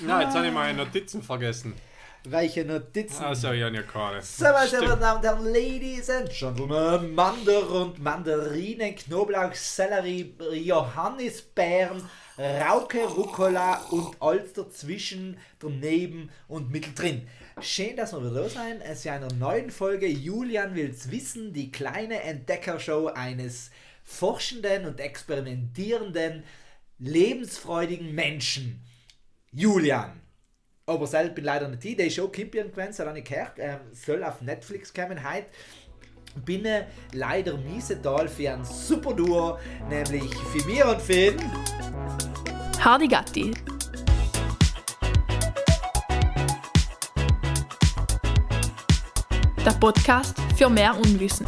[0.00, 1.74] Na, jetzt habe ich meine Notizen vergessen.
[2.26, 3.22] Welche Notizen?
[3.22, 4.22] Also, ja, ja, keine.
[4.22, 12.02] So, meine Damen und Herren, Ladies and Gentlemen, Mander und Mandarinen, Knoblauch, Sellerie, Johannisbeeren,
[12.38, 17.28] Rauke, Rucola und alles dazwischen, daneben und mittendrin.
[17.60, 18.80] Schön, dass wir wieder da sein.
[18.80, 23.70] Es ist einer neuen Folge Julian will's wissen, die kleine Entdeckershow eines
[24.02, 26.42] forschenden und experimentierenden,
[26.98, 28.83] lebensfreudigen Menschen.
[29.56, 30.20] Julian.
[30.86, 31.96] Aber selbst bin leider nicht ich.
[31.96, 33.52] Der ist schon Kimpion gewesen, habe ich gehört.
[33.58, 35.46] Ähm, soll auf Netflix kommen heute.
[36.44, 36.66] Bin
[37.12, 39.56] leider miesetal für ein super Duo,
[39.88, 41.36] nämlich für mir und Finn.
[42.80, 43.54] Hardy Gatti.
[49.64, 51.46] Der Podcast für mehr Unwissen.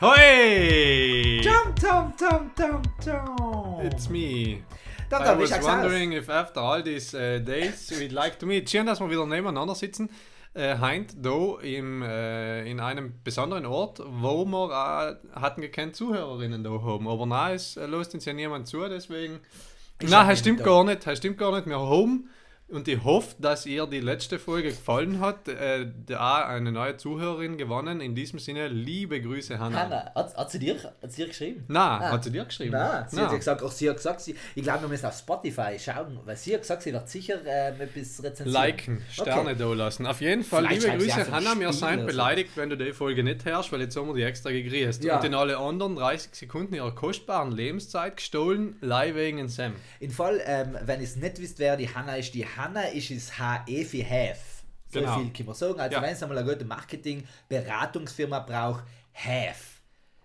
[0.00, 1.40] Hoi!
[1.42, 3.67] Tom, Tom, Tom, Tom, Tom.
[3.80, 4.62] It's me.
[5.08, 8.68] Tom, I was wondering if after all these uh, days we'd like to meet.
[8.68, 10.10] Schön, dass wir wieder nebeneinander sitzen.
[10.54, 16.64] Äh, heint da im, äh, in einem besonderen Ort, wo wir äh, hatten gekannt Zuhörerinnen
[16.64, 17.06] da haben.
[17.06, 19.38] Aber nein, es äh, lässt uns ja niemand zu, deswegen.
[20.00, 21.06] Ich Nein, das stimmt gar nicht.
[21.06, 21.68] Das stimmt gar nicht.
[21.68, 22.28] Wir haben
[22.68, 25.48] und ich hoffe, dass ihr die letzte Folge gefallen hat.
[25.48, 28.00] Äh, da eine neue Zuhörerin gewonnen.
[28.00, 29.80] In diesem Sinne, liebe Grüße, Hanna.
[29.84, 31.64] Hanna, hat, hat, sie dir, hat sie dir geschrieben?
[31.68, 32.12] Na, Ah.
[32.12, 32.72] hat sie dir geschrieben?
[32.72, 33.32] Nein, sie hat Na.
[33.32, 36.36] ja gesagt, auch sie hat gesagt, sie, ich glaube, wir müssen auf Spotify schauen, weil
[36.36, 38.52] sie hat gesagt, sie wird sicher ähm, etwas rezensieren.
[38.52, 40.06] Liken, Sterne da lassen.
[40.06, 41.58] Auf jeden Fall, Vielleicht liebe Grüße, Hanna.
[41.58, 42.06] Wir sind so.
[42.06, 45.04] beleidigt, wenn du die Folge nicht hörst, weil jetzt haben wir die extra gegrüßt.
[45.04, 45.16] Ja.
[45.16, 49.72] Und in alle anderen 30 Sekunden ihrer kostbaren Lebenszeit gestohlen, live wegen Sam.
[50.00, 53.10] In Fall, ähm, wenn ihr es nicht wisst, wer die Hanna ist, die Hanna ist
[53.10, 54.40] das HE für Have.
[54.90, 55.18] So Genau.
[55.20, 55.80] viel kann man sagen.
[55.80, 56.02] Also Ja.
[56.02, 59.78] wenn es einmal eine gute Marketing-Beratungsfirma braucht, Have.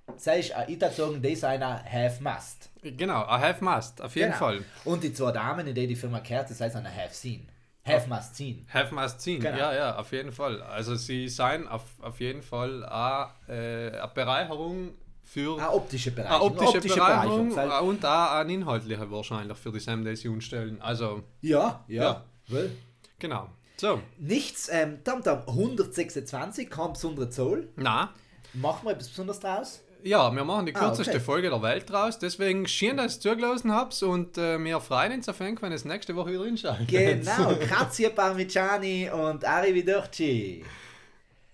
[0.08, 2.70] Das ist, äh, ich würde sagen, Designer Have Must.
[2.82, 4.38] Genau, I have must, auf jeden Genau.
[4.40, 4.66] Fall.
[4.84, 7.48] Und die zwei Damen, in die die Firma kehrt, das heißt eine Have Seen.
[7.86, 8.66] Have Must Seen.
[8.74, 9.58] Have must seen, Genau.
[9.58, 10.62] ja, ja, auf jeden Fall.
[10.62, 16.16] Also sie seien auf, auf jeden Fall eine, äh, eine Bereicherung für Eine optische eine
[16.18, 16.58] Bereicherung.
[16.60, 17.88] optische, Bereicherung Bereicherung.
[17.90, 20.82] und auch eine inhaltliche wahrscheinlich für die Sam Days stellen.
[20.82, 22.04] Also, Ja, ja.
[22.04, 22.24] Ja.
[22.50, 22.72] Well.
[23.20, 23.50] genau.
[23.78, 27.68] So, Nichts, ähm, tam, tam, 126, kein besondere Zahl.
[27.76, 28.14] na,
[28.54, 29.82] Machen wir etwas Besonderes draus?
[30.04, 31.20] Ja, wir machen die Ah, kürzeste okay.
[31.22, 32.20] Folge der Welt draus.
[32.20, 35.76] Deswegen schön, dass ihr zugelassen habt und äh, wir freuen uns auf jeden Fall, wenn
[35.76, 36.78] es nächste Woche wieder hinschaut.
[36.88, 40.64] Genau, grazie Parmigiani und Arrivederci.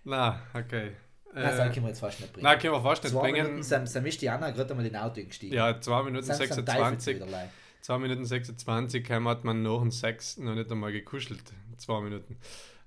[0.04, 0.92] Na, okay.
[1.34, 2.44] Das Äh, können wir jetzt fast nicht bringen.
[2.44, 3.44] nein, können wir fast nicht Zwei bringen.
[3.60, 3.60] Minuten,
[4.08, 5.54] ist die Anna gerade einmal in den Auto gestiegen.
[5.54, 7.16] Ja, 2 Minuten Sam, Sam teufelt 26.
[7.18, 7.50] wieder leid.
[7.82, 11.44] 2 Minuten 26 haben hat man nach dem Sex noch nicht einmal gekuschelt.
[11.78, 12.38] 2 Minuten.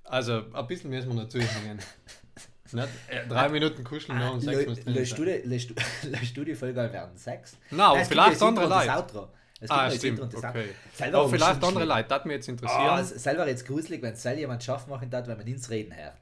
[0.05, 1.79] Also, ein bisschen müssen wir natürlich hängen.
[2.73, 2.89] nicht?
[3.09, 5.19] Äh, drei Minuten kuscheln nach dem Sex muss drin Löschst
[6.37, 7.57] du, die- Folge während Sex?
[7.71, 8.91] Nein, Nein, vielleicht andere Leute.
[8.97, 9.29] Outro.
[9.55, 10.65] Es gibt Ah, stimmt, und das okay.
[10.95, 11.85] Selber vielleicht andere.
[11.85, 12.99] Leute, das mich jetzt Ah, interessieren.
[12.99, 15.71] es ist selber jetzt gruselig, wenn es selber jemand schaffen machen darf, wenn man ins
[15.71, 16.17] Reden hört.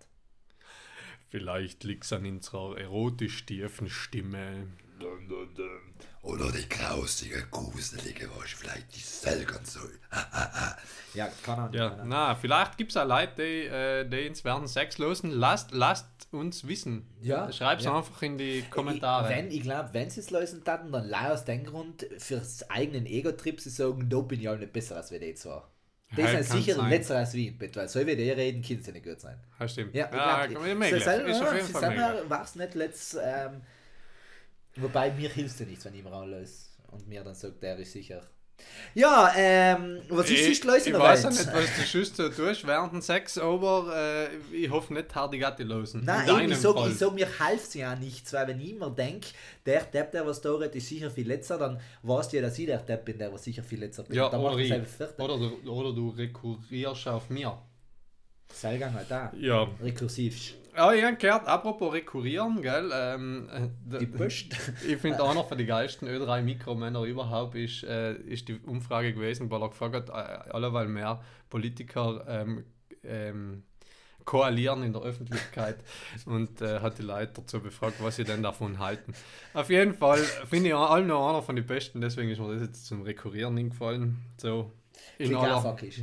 [1.30, 4.66] Vielleicht liegt es an unserer erotisch tiefen Stimme.
[6.22, 9.98] Oder die grausige, gruselige, was vielleicht die selgern soll.
[11.12, 11.74] Ja, kann er.
[11.74, 15.32] Ja, kann na, vielleicht gibt es auch Leute, die, äh, die ins während Sex losen.
[15.32, 17.04] Lasst, lasst uns wissen.
[17.20, 17.96] Ja, Schreibt es ja.
[17.96, 19.28] einfach in die Kommentare.
[19.28, 22.70] Ich, wenn, ich glaube, wenn sie es lösen taten, dann leider aus dem Grund, fürs
[22.70, 25.62] eigenen Ego-Trip, sie sagen, da bin ich auch nicht besser als wir die zwei.
[26.16, 26.90] Die Ja, sind kann sicher sein.
[26.90, 29.38] besser als wir, bitte, weil so wie die reden, können sie nicht gut sein.
[29.60, 29.94] Ja, stimmt.
[29.94, 32.30] Ja, Ja, ich kann glaub, Ist auf jeden Fall selber möglich.
[32.30, 33.60] war es nicht letzt, ähm,
[34.76, 37.92] wobei mir hilft ja nichts, wenn ich mir anlöse und mir dann sagt, der ist
[37.92, 38.22] sicher.
[38.94, 42.28] Ja, ähm, was ist Ich, sonst los ich weiß ja nicht, was du schüsst so
[42.28, 46.04] tust während dem Sex, aber äh, ich hoffe nicht harte Gatte losen.
[46.04, 46.90] Nein, in eben, ich sag, Fall.
[46.90, 49.28] ich sag, mir hilft ja nichts, weil wenn ich immer denke,
[49.64, 52.58] der Depp, der was da redet, ist sicher viel letzter, dann weißt du ja, dass
[52.58, 54.16] ich der Depp bin, der was sicher viel letzter bin.
[54.16, 57.56] ja, oder, ich, oder, du, oder du rekurrierst auf mir.
[58.52, 59.32] Seilgang halt da.
[59.38, 59.68] Ja.
[59.82, 60.54] Rekursiv.
[60.76, 64.56] Ja, ich habe gehört, apropos rekurrieren, gell, ähm, äh, Die Post.
[64.86, 69.50] Ich finde einer von den geilsten Ö3 Mikromänner überhaupt ist, äh, ist die Umfrage gewesen,
[69.50, 72.64] weil er gefragt hat, äh, alleweil mehr Politiker ähm,
[73.02, 73.64] ähm,
[74.24, 75.78] koalieren in der Öffentlichkeit
[76.26, 79.12] und äh, hat die Leute dazu befragt, was sie denn davon halten.
[79.54, 80.18] Auf jeden Fall
[80.48, 83.56] finde ich allem noch einer von den besten, deswegen ist mir das jetzt zum Rekurrieren
[83.56, 84.18] hingefallen.
[84.36, 84.70] So,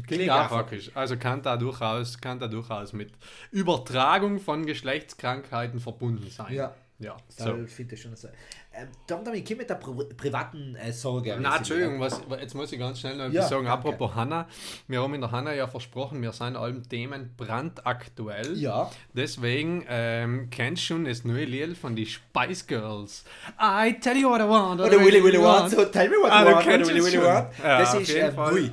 [0.06, 0.92] Klingt einfachisch.
[0.94, 3.12] Also kann da durchaus, kann da durchaus mit
[3.52, 6.54] Übertragung von Geschlechtskrankheiten verbunden sein.
[6.54, 6.76] Ja.
[7.00, 7.46] Ja, So.
[7.46, 7.68] so.
[7.68, 8.28] finde ich schon so.
[8.74, 11.36] Ähm, dann damit kommen mit der pri privaten äh, Sorge.
[11.40, 13.66] Na, Entschuldigung, was, jetzt muss ich ganz schnell noch Ja, etwas sagen.
[13.66, 13.72] danke.
[13.90, 14.48] Apropos Hanna,
[14.88, 18.58] wir haben in der Hanna ja versprochen, wir sind allen Themen brandaktuell.
[18.58, 18.92] Ja.
[19.14, 23.24] Deswegen ähm, kennst du schon das neue Lied von die Spice Girls.
[23.60, 24.82] I tell you what I want.
[24.82, 27.16] Oder Willy Willy Want, so tell me what Ah, you du want, Willy es Willy
[27.18, 27.24] schon.
[27.26, 27.48] Want.
[27.64, 28.24] Das ist, äh,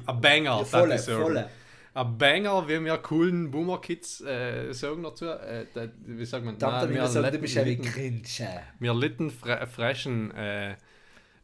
[0.06, 0.64] ein Banger.
[0.64, 1.48] Volle, volle.
[1.94, 5.26] Ein Banger, wie wir coolen Boomer-Kids äh, sagen dazu.
[5.26, 6.56] Äh, da, wie sagt man?
[6.56, 8.22] Ich wir sagen, du bist ja wie cringe.
[8.80, 10.74] wir litten fre frechen äh,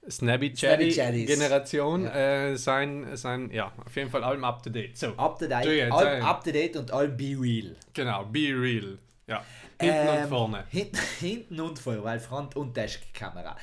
[0.09, 1.25] Snabby Chatty.
[1.27, 4.97] Generation äh, sein, sein, ja, auf jeden Fall allem up to date.
[4.99, 7.77] So, Up to date, jetzt, äh, up to date und all be real.
[7.93, 8.99] genau, be real.
[9.29, 9.45] Ja,
[9.81, 10.65] hinten und Ähm, vorne.
[10.71, 13.57] Hinten, hinten und vorne, weil Front- und Dashkamera.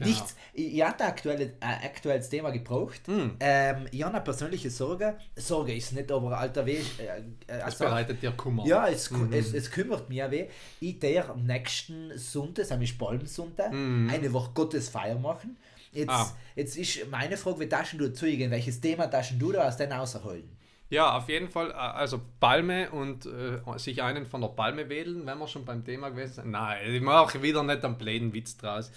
[0.00, 0.10] Genau.
[0.10, 3.02] Nichts, ich, ich hatte aktuell, ein aktuelles Thema gebraucht.
[3.06, 3.36] Hm.
[3.38, 5.16] Ähm, ich habe eine persönliche Sorge.
[5.36, 6.78] Sorge ist nicht, aber alter Weh.
[6.98, 8.66] Äh, äh, also- bereitet dir Kummer.
[8.66, 9.32] Ja, es, Mhm.
[9.32, 10.48] es, es kümmert mich auch weh.
[10.80, 15.56] Ich der nächsten Sonntag, das ist Palmsonntag, eine Woche Gottesfeier machen.
[15.92, 16.08] Jetzt.
[16.08, 16.32] Ah.
[16.56, 18.50] jetzt ist meine Frage, wie taschen du zugehen?
[18.50, 20.48] Welches Thema taschen du da aus deinen rausholen?
[20.90, 25.24] Ja, auf jeden Fall, äh, also Palme und äh, sich einen von der Palme wedeln,
[25.24, 26.50] wenn wir schon beim Thema gewesen sind.
[26.50, 28.90] Nein, ich mache wieder nicht einen blöden Witz draus.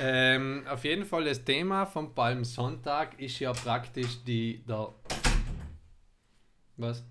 [0.00, 4.94] Ähm, auf jeden Fall, das Thema vom Palmsonntag ist ja praktisch die, der...
[6.78, 7.04] Was?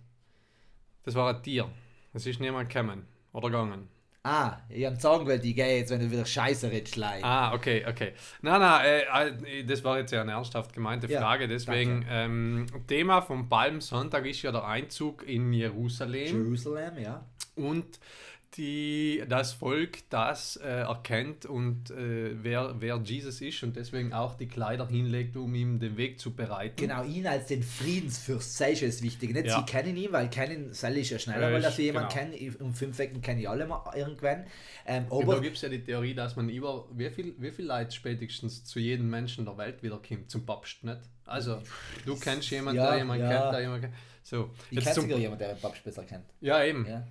[1.03, 1.69] Das war ein Tier.
[2.13, 3.94] Es ist niemand gekommen oder gegangen.
[4.27, 6.97] Ah, ich habe sagen wollen, ich gehe jetzt, wenn du wieder Scheiße redest.
[7.21, 8.13] Ah, okay, okay.
[8.41, 11.47] Nein, nein, äh, äh, das war jetzt ja eine ernsthaft gemeinte Ja, Frage.
[11.47, 16.43] Deswegen, ähm, Thema vom Palmsonntag ist ja der Einzug in Jerusalem.
[16.43, 17.23] Jerusalem, ja.
[17.55, 17.99] und
[18.57, 24.35] die, das Volk das äh, erkennt und äh, wer, wer Jesus ist und deswegen auch
[24.35, 26.75] die Kleider hinlegt, um ihm den Weg zu bereiten.
[26.77, 29.33] Genau, ihn als den Friedensfürst, sei schon das Wichtige.
[29.33, 29.59] Nicht Ja.
[29.59, 32.21] sie kennen ihn, weil kennen soll ich ja schneller, weil wir jemanden genau.
[32.21, 32.33] kennen.
[32.33, 34.45] Ich- Um fünf Ecken kenne ich alle mal irgendwann.
[34.85, 37.51] Ähm, Und da aber gibt es ja die Theorie, dass man über wie viel, wie
[37.51, 40.99] viel Leute spätestens zu jedem Menschen der Welt wiederkommt, zum Papst nicht.
[41.25, 41.61] Also,
[42.05, 43.41] du kennst jemanden, Ja, der jemanden ja.
[43.41, 43.95] kennt, der jemanden kennt.
[44.27, 46.25] So, ich kenne sogar jemanden, der den Papst besser kennt.
[46.41, 46.83] ja, eben.
[46.87, 47.03] Ja.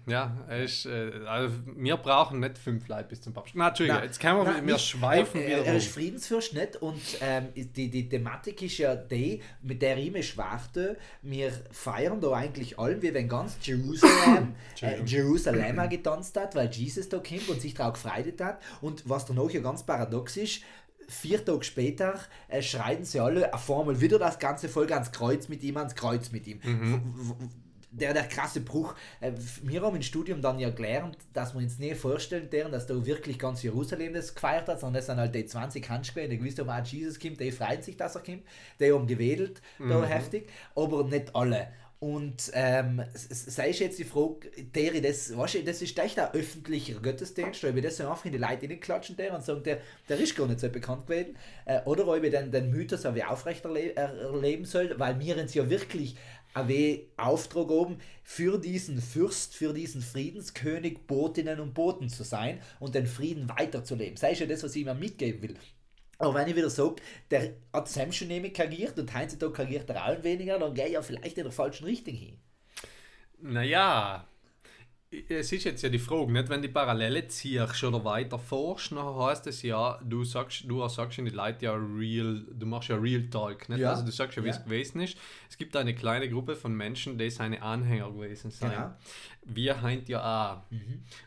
[0.48, 3.54] Ja, ist, äh, also, wir brauchen nicht fünf Leute bis zum Papst.
[3.54, 5.86] Na, Entschuldigung, Nein, jetzt können wir, nein, wir nicht- schweifen er, wieder er, ist.
[5.92, 10.96] Friedensfürst nicht und ähm, die, die Thematik ist ja die, mit der ich mich schwarte,
[11.22, 15.00] wir feiern da eigentlich allem, wie wenn ganz Jerusalem, äh.
[15.04, 19.50] Jerusalem getanzt hat, weil Jesus da kommt und sich darauf gefreut hat und was danach
[19.50, 20.62] ja ganz paradox ist,
[21.08, 22.18] vier Tage später
[22.48, 25.94] äh, schreiten sie alle auf einmal wieder das ganze Volk ans Kreuz mit ihm, ans
[25.94, 26.60] Kreuz mit ihm.
[26.62, 27.50] Mhm.
[27.90, 28.94] Der, der krasse Bruch.
[29.20, 32.86] Äh, wir haben im Studium dann ja gelernt, dass wir uns nie vorstellen deren, dass
[32.86, 36.38] da wirklich ganz Jerusalem das gefeiert hat, sondern das sind halt die 20 Handschwellen, die
[36.38, 38.42] gewusst haben, Jesus kommt, die freuen sich, dass er kommt,
[38.80, 41.68] die haben gewedelt, da heftig, aber nicht alle.
[42.04, 46.34] Und ähm, sei ich jetzt die Frage, der, das, weißt du, das ist echt ein
[46.34, 49.78] öffentlicher Gottesdienst, ob ich das so einfach in die Leute klatschen der und sagen, der,
[50.06, 51.34] der ist gar nicht so bekannt gewesen.
[51.64, 55.70] Äh, oder ob ich den, den Mythos auch aufrechterleben erleben soll, weil mir uns ja
[55.70, 56.16] wirklich
[56.52, 62.94] ein Auftrag oben für diesen Fürst, für diesen Friedenskönig Botinnen und Boten zu sein und
[62.94, 64.18] den Frieden weiterzuleben.
[64.18, 65.56] Sei schon das, was ich mir mitgeben will.
[66.18, 66.96] Aber wenn ich wieder sage,
[67.30, 70.92] der hat Sam schon nämlich kariert und heutzutage kariert er auch weniger, dann gehe ich
[70.92, 72.38] ja vielleicht in der falschen Richtung hin.
[73.40, 74.26] Naja,
[75.28, 79.14] es ist jetzt ja die Frage, nicht wenn die Parallele ziehst oder weiter forschst, dann
[79.16, 82.96] heißt es ja, du sagst, du sagst in die Leute ja real, du machst ja
[82.96, 83.80] Real Talk, nicht?
[83.80, 83.90] Ja.
[83.90, 84.54] Also du sagst ja, wie Ja.
[84.54, 85.16] es gewesen ist.
[85.48, 88.70] Es gibt eine kleine Gruppe von Menschen, die seine Anhänger gewesen sind.
[88.70, 88.94] Genau.
[89.44, 90.76] Wir heint ja auch.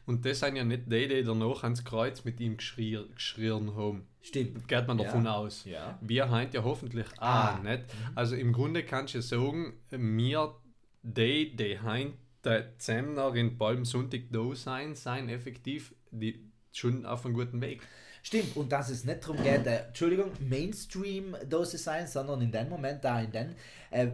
[0.05, 4.07] Und das sind ja nicht die, die danach ans Kreuz mit ihm geschrien, geschrien haben.
[4.27, 4.67] Stimmt.
[4.67, 5.05] Geht man Ja.
[5.05, 5.63] davon aus.
[5.65, 5.97] Ja.
[6.01, 7.55] Wir heint ja hoffentlich Ah.
[7.55, 7.83] auch nicht.
[8.15, 10.53] Also im Grunde kannst du sagen, mir,
[11.01, 17.35] die, die heint der Zemner in Palmsonntag da sein, sein effektiv die schon auf einem
[17.35, 17.81] guten Weg.
[18.23, 22.51] Stimmt, und dass es nicht darum geht, äh, Entschuldigung, Mainstream da zu sein, sondern in
[22.51, 23.55] dem Moment da, in den.
[23.91, 24.07] Äh,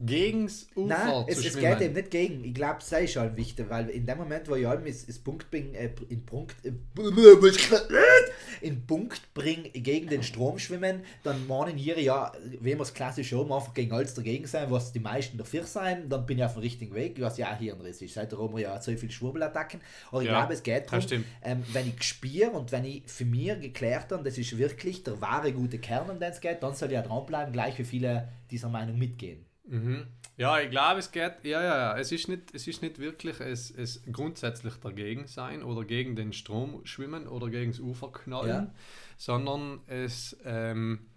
[0.00, 2.44] Gegens Ufer Nein, zu es, es geht eben nicht gegen.
[2.44, 5.24] Ich glaube, es sei schon wichtig, weil in dem Moment, wo ich allem ist, ist
[5.24, 6.70] Punkt bring, äh, in Punkt, äh,
[8.60, 13.32] in Punkt bring gegen den Strom schwimmen, dann meinen hier ja, wie wir es klassisch
[13.32, 16.52] haben, einfach gegen alles dagegen sein, was die meisten dafür sein, dann bin ich auf
[16.54, 18.14] dem richtigen Weg, was ja auch Hirnriss ist.
[18.14, 19.80] Seit haben wir ja so viele Schwurbelattacken.
[20.12, 23.24] Aber ich Ja, glaube, es geht darum, ähm, wenn ich spüre und wenn ich für
[23.24, 26.74] mich geklärt habe, das ist wirklich der wahre gute Kern, um den es geht, dann
[26.74, 29.47] soll ich ja dranbleiben, gleich wie viele dieser Meinung mitgehen.
[29.68, 30.06] Mhm.
[30.36, 33.40] Ja, ich glaube, es geht, ja, ja, ja, es ist nicht, es ist nicht wirklich
[33.40, 38.48] es, es grundsätzlich dagegen sein oder gegen den Strom schwimmen oder gegen das Ufer knallen,
[38.48, 38.74] Ja.
[39.16, 41.08] sondern es, ähm,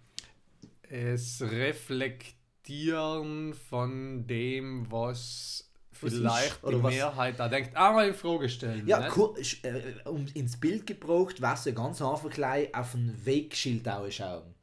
[0.88, 8.48] es reflektieren von dem, was vielleicht oder die was- Mehrheit da denkt, einmal in Frage
[8.48, 8.86] stellen.
[8.86, 9.10] Ja, nicht?
[9.10, 13.86] kur- sch- äh, um ins Bild gebraucht, was du ganz einfach gleich auf ein Wegschild
[13.86, 14.54] anschauen.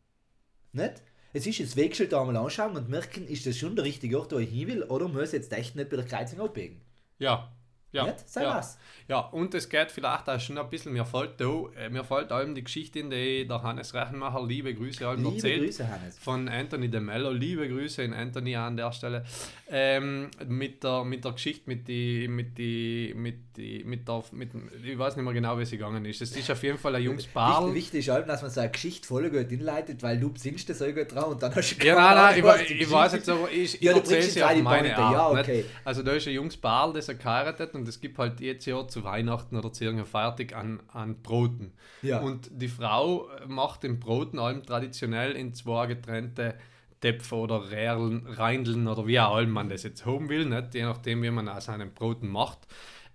[0.74, 1.02] Nicht?
[1.32, 4.40] Es ist das Wegschild einmal anschauen und merken, ist das schon der richtige Ort, wo
[4.40, 6.82] ich hin will, oder muss ich jetzt echt nicht bei der Kreuzung abbiegen?
[7.20, 7.52] Ja.
[7.92, 8.30] Ja, Nicht?
[8.30, 8.56] Sei ja.
[8.58, 8.78] was.
[9.08, 12.32] ja, und es geht vielleicht auch schon ein bisschen, mir fällt da, äh, mir fällt
[12.32, 15.64] allem die Geschichte in, die der Hannes Rechenmacher, liebe Grüße, allem Liebe erzählt.
[15.64, 16.20] Grüße, Hannes.
[16.20, 17.32] von Anthony de Mello.
[17.32, 19.26] Liebe Grüße in Anthony an der Stelle.
[19.72, 24.52] Ähm, mit, der, mit der Geschichte, mit die, mit die, mit die, mit der, mit,
[24.84, 26.22] ich weiß nicht mehr genau, wie sie gegangen ist.
[26.22, 27.64] Es ist auf jeden Fall ein junges Paar.
[27.66, 30.70] Wichtig, wichtig ist halt, dass man so eine Geschichte voll gut inleitet, weil du besinnst
[30.70, 32.74] das so gut drauf und dann hast du Ja, nein, nein, ich, was wei- die
[32.76, 35.14] ich weiß jetzt aber, ich, Ja, ich du erzähle sie auf meine Art.
[35.14, 35.66] ja, okay.
[35.84, 38.88] Also da ist ein junges Paar, das er geheiratet und es gibt halt jetzt Jahr
[38.88, 41.74] zu Weihnachten oder zu irgendeiner Feiertag an, an Broten.
[42.02, 42.20] Ja.
[42.20, 46.56] Und die Frau macht den Broten allem traditionell in zwei getrennte
[47.02, 50.74] Töpfe oder Rährlen, Reindeln oder wie auch immer man das jetzt haben will, nicht?
[50.74, 52.60] je nachdem, wie man aus seinen Broten macht.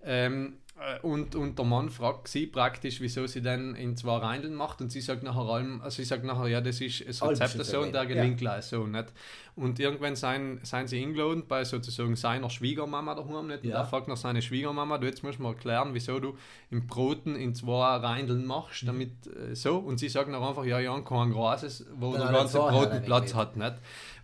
[0.03, 0.64] Ähm, äh,
[1.03, 4.91] und, und der Mann fragt sie praktisch, wieso sie denn in zwei Reindeln macht und
[4.91, 7.93] sie sagt nachher allem, also sie sagt nachher, ja, das ist das Rezept so und
[7.93, 8.07] der ja.
[8.09, 9.05] gelingt gleich so, nicht?
[9.55, 13.63] Und irgendwann seien, seien sie eingeladen bei sozusagen seiner Schwiegermama daheim, nicht?
[13.63, 13.77] Und Ja.
[13.77, 16.37] er fragt nach seiner Schwiegermama, du jetzt musst du mir erklären, wieso du
[16.69, 18.87] im Broten in zwei Reindeln machst, Mhm.
[18.87, 19.77] damit äh, so.
[19.77, 23.01] Und sie sagen dann einfach, ja, ja, kein großes, wo Dann der er ganze Broten
[23.01, 23.75] Platz hat, nicht?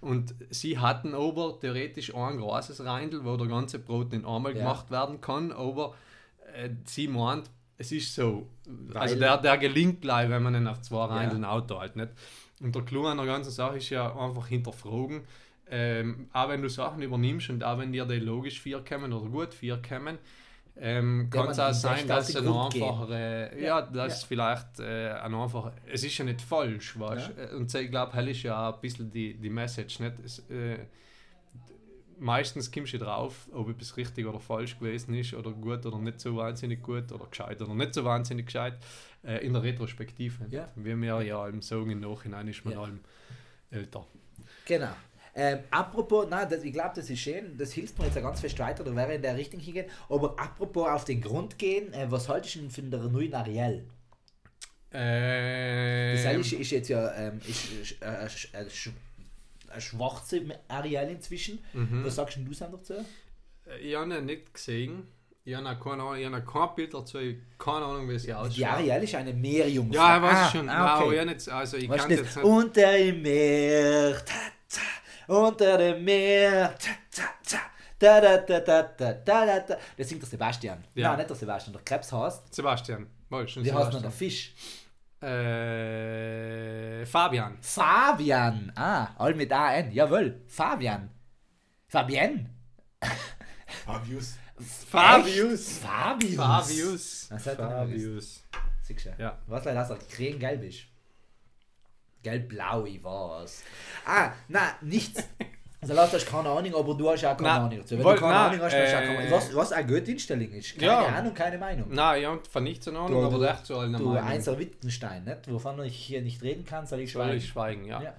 [0.02, 4.58] Und sie hatten aber theoretisch ein großes Reindel, wo der ganze Broten in einmal Ja.
[4.58, 5.94] gemacht werden kann, aber
[6.56, 8.48] äh, sie meint, es ist so.
[8.94, 11.06] also Weil- der, der gelingt gleich, wenn man ihn auf zwei Ja.
[11.06, 12.10] Reindeln Auto halt nicht.
[12.62, 15.24] Und der Clou an der ganzen Sache ist ja einfach hinterfragen,
[15.70, 19.28] ähm, auch wenn du Sachen übernimmst und auch wenn dir die logisch vier kommen oder
[19.30, 20.20] gut vier kommen,
[20.78, 22.84] ähm, kann es auch sein, dass es ein Grund gehen.
[22.84, 27.58] einfacher, ja, dass vielleicht äh, ein einfach, es ist ja nicht falsch, weißt du?
[27.58, 30.14] Und ich glaube, hell ist ja auch ein bisschen die, die Message, nicht?
[30.24, 30.78] Es, äh,
[32.22, 36.20] meistens kommst du drauf, ob etwas richtig oder falsch gewesen ist oder gut oder nicht
[36.22, 38.76] so wahnsinnig gut oder gescheit oder nicht so wahnsinnig gescheit
[39.24, 40.46] äh, in der Retrospektive.
[40.50, 40.70] Ja.
[40.76, 42.82] Wie wir ja im Sagen im Nachhinein ist man Ja.
[42.82, 43.00] allem
[43.72, 44.06] älter.
[44.66, 44.92] Genau.
[45.34, 48.60] Ähm, apropos, nein, das, ich glaube, das ist schön, das hilft mir jetzt ganz fest
[48.60, 49.90] weiter, da wäre in der Richtung hingehen.
[50.10, 53.86] Aber apropos auf den Grund gehen, äh, was haltest du denn von der neuen Ariel?
[54.90, 58.70] Das Ähm, ist, ist jetzt ja ähm, ist, ist, äh,
[59.80, 61.60] schwarze Ariel inzwischen.
[61.74, 62.04] Mhm.
[62.04, 62.94] Was sagst du denn dazu?
[63.66, 65.08] Äh, ich habe ihn nicht gesehen.
[65.44, 68.40] Ich habe keine Ahnung, ich habe kein Bild dazu, ich keine Ahnung, wie es ja,
[68.40, 68.58] aussieht.
[68.58, 69.96] Die Ariel ist eine Meerjungfrau.
[69.96, 70.70] Ja, ich weiß ah, schon.
[70.70, 71.16] Ah, okay.
[71.18, 72.24] Nein, nicht, also ich weißt kann nicht.
[72.24, 72.46] jetzt nicht.
[72.46, 74.34] Unter dem Meer, ta,
[74.70, 77.58] ta, unter dem Meer, ta, ta, ta.
[77.98, 79.78] Da, da, da, da, da, da, da.
[79.98, 80.84] Das singt der Sebastian.
[80.94, 81.10] Ja.
[81.10, 82.54] Nein, nicht der Sebastian, der Krebs heißt.
[82.54, 83.08] Sebastian.
[83.30, 84.54] Wohl, schon Wie heißt denn der Fisch?
[85.22, 87.58] Äh, Fabian.
[87.62, 88.72] Fabian.
[88.76, 89.92] Ah, all mit AN.
[89.92, 91.10] Jawohl, Fabian.
[91.88, 92.50] Fabienne.
[93.86, 94.38] Fabius.
[94.60, 95.80] Fabius.
[95.80, 96.36] Fabius.
[96.36, 97.28] Fabius.
[97.30, 98.44] Das hat Fabius.
[98.84, 99.10] Siehst du?
[99.18, 99.38] Ja.
[99.48, 100.86] Was leider, dass er creme-gelb ist.
[102.24, 103.64] Gelb-blau, ich war's.
[104.06, 105.24] Ah, na, nichts.
[105.82, 107.98] Also du hast keine Ahnung, aber du hast auch keine Ahnung dazu.
[107.98, 109.32] Wenn woll- du keine na, Ahnung hast, hast du auch keine äh, Ahnung.
[109.32, 110.74] Was, was eine gute Einstellung ist.
[110.76, 111.06] Keine Ja.
[111.08, 111.88] Ahnung, keine Meinung.
[111.90, 114.12] Nein, ja, von nichts in Ahnung, Du- aber du- echt zu allen Du.
[114.12, 115.52] Einser Wittgenstein, nicht?
[115.52, 117.38] wovon ich hier nicht reden kann, soll ich Soll schweigen.
[117.38, 118.02] ich schweigen, ja.
[118.04, 118.14] Ja.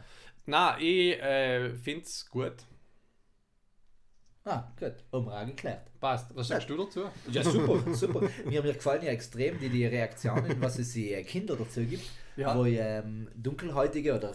[0.46, 2.54] Nein, ich äh, finde es gut.
[4.44, 4.94] Ah, gut.
[5.12, 5.82] Umfrage geklärt.
[6.00, 6.34] Passt.
[6.34, 7.02] Was sagst du dazu?
[7.30, 8.22] Ja, super, super.
[8.44, 12.02] Mir, mir gefallen ja extrem die, die Reaktionen, was es die äh, Kinder dazu gibt,
[12.36, 12.58] Ja.
[12.58, 14.32] wo ähm, dunkelhäutige oder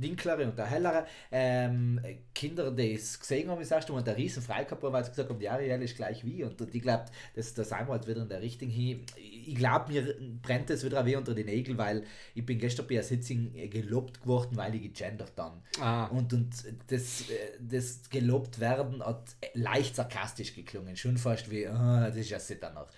[0.00, 2.00] dinklere und auch hellere ähm,
[2.34, 5.30] Kinder, die es gesehen haben, das erste Mal, und der riesen Freikörper, weil sie gesagt
[5.30, 6.44] haben, die Ariel ist gleich wie.
[6.44, 9.04] Und ich glaube, das, das halt wieder in der Richtung hin.
[9.16, 12.94] Ich glaube, mir brennt es wieder weh unter den Nägeln, weil ich bin gestern bei
[12.94, 15.62] einer Sitzung gelobt geworden, weil ich gegendert dann.
[15.80, 16.06] Ah.
[16.06, 16.54] Und, und
[16.88, 20.96] das, äh, das gelobt werden hat leicht sarkastisch geklungen.
[20.96, 22.88] Schon fast wie, ah, das ist ja sitter noch.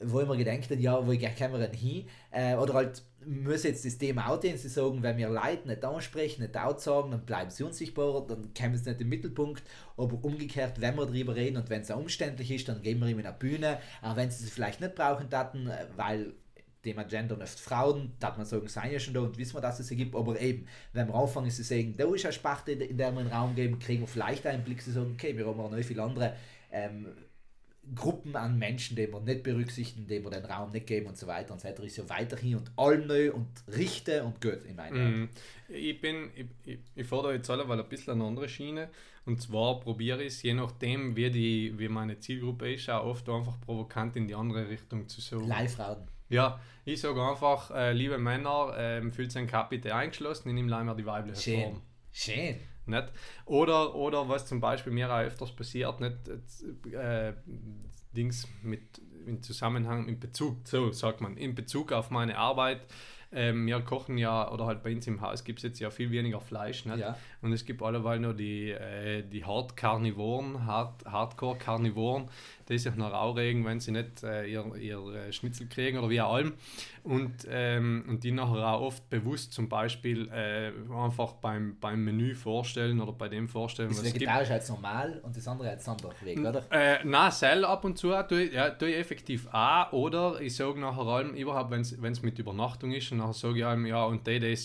[0.00, 2.08] Wo ich mir gedacht habe, ja, wo kommen wir denn hin?
[2.30, 6.42] Äh, oder halt, muss jetzt das Thema auch sie sagen, wenn wir Leute nicht ansprechen,
[6.42, 9.62] nicht out sagen, dann bleiben sie unsichtbar, dann kommen sie nicht im Mittelpunkt.
[9.96, 13.08] Aber umgekehrt, wenn wir darüber reden und wenn es auch umständlich ist, dann geben wir
[13.08, 13.78] ihm eine Bühne.
[14.02, 16.34] Auch wenn sie es vielleicht nicht brauchen taten, äh, weil
[16.84, 19.80] Thema Gender oft Frauen, da man sagen, seien ja schon da und wissen wir, dass
[19.80, 22.96] es sie gibt, aber eben, wenn wir anfangen zu sagen, da ist eine Sparte, in
[22.96, 25.58] der wir einen Raum geben, kriegen wir vielleicht einen Blick zu sagen, okay, wir haben
[25.58, 26.34] auch noch viele andere
[26.70, 27.06] ähm,
[27.94, 31.26] Gruppen an Menschen, die wir nicht berücksichtigen, denen wir den Raum nicht geben und so
[31.26, 34.76] weiter und so weiter, ist ja weiterhin und allem neu und richte und gut in
[34.76, 35.20] meinen.
[35.20, 35.28] Mhm.
[35.68, 38.88] Ich bin, ich, ich, ich fordere jetzt alle, weil ein bisschen eine andere Schiene.
[39.26, 43.28] Und zwar probiere ich es, je nachdem, wie, die, wie meine Zielgruppe ist, auch oft
[43.28, 45.48] einfach provokant in die andere Richtung zu sagen.
[45.48, 46.08] Live-Frauen.
[46.28, 50.68] Ja, ich sage einfach, äh, liebe Männer, ähm, fühlt sich ein Kapitän eingeschlossen, ich nehme
[50.68, 51.62] leider die weibliche Schön.
[51.62, 51.82] Form.
[52.12, 52.56] Schön.
[52.86, 53.12] Nicht?
[53.46, 56.16] Oder, oder was zum Beispiel mir auch öfters passiert, nicht
[56.92, 57.32] äh,
[58.14, 62.82] Dings mit im Zusammenhang, in Bezug, so sagt man, in Bezug auf meine Arbeit.
[63.32, 66.12] Ähm, wir kochen ja, oder halt bei uns im Haus gibt es jetzt ja viel
[66.12, 66.84] weniger Fleisch.
[66.84, 66.98] Nicht?
[66.98, 67.16] Ja.
[67.42, 72.28] Und es gibt alleweil nur die, äh, die Hard-Karnivoren, Hard, Hardcore-Karnivoren,
[72.68, 76.20] die sich noch aufregen, wenn sie nicht äh, ihr, ihr äh, Schnitzel kriegen oder wie
[76.20, 76.54] auch allem.
[77.02, 82.34] Und, ähm, und die nachher auch oft bewusst zum Beispiel äh, einfach beim, beim Menü
[82.34, 84.22] vorstellen oder bei dem vorstellen, Das was es gibt.
[84.22, 86.64] Vegetarisch als normal und das andere als Sonderweg, oder?
[86.70, 89.92] Äh, na, Sell ab und zu tue ja, tue ich effektiv auch.
[89.92, 93.66] Oder ich sage nachher allem, überhaupt, wenn es mit Übernachtung ist, und nachher sage ich
[93.66, 94.56] allem, ja, und die, die,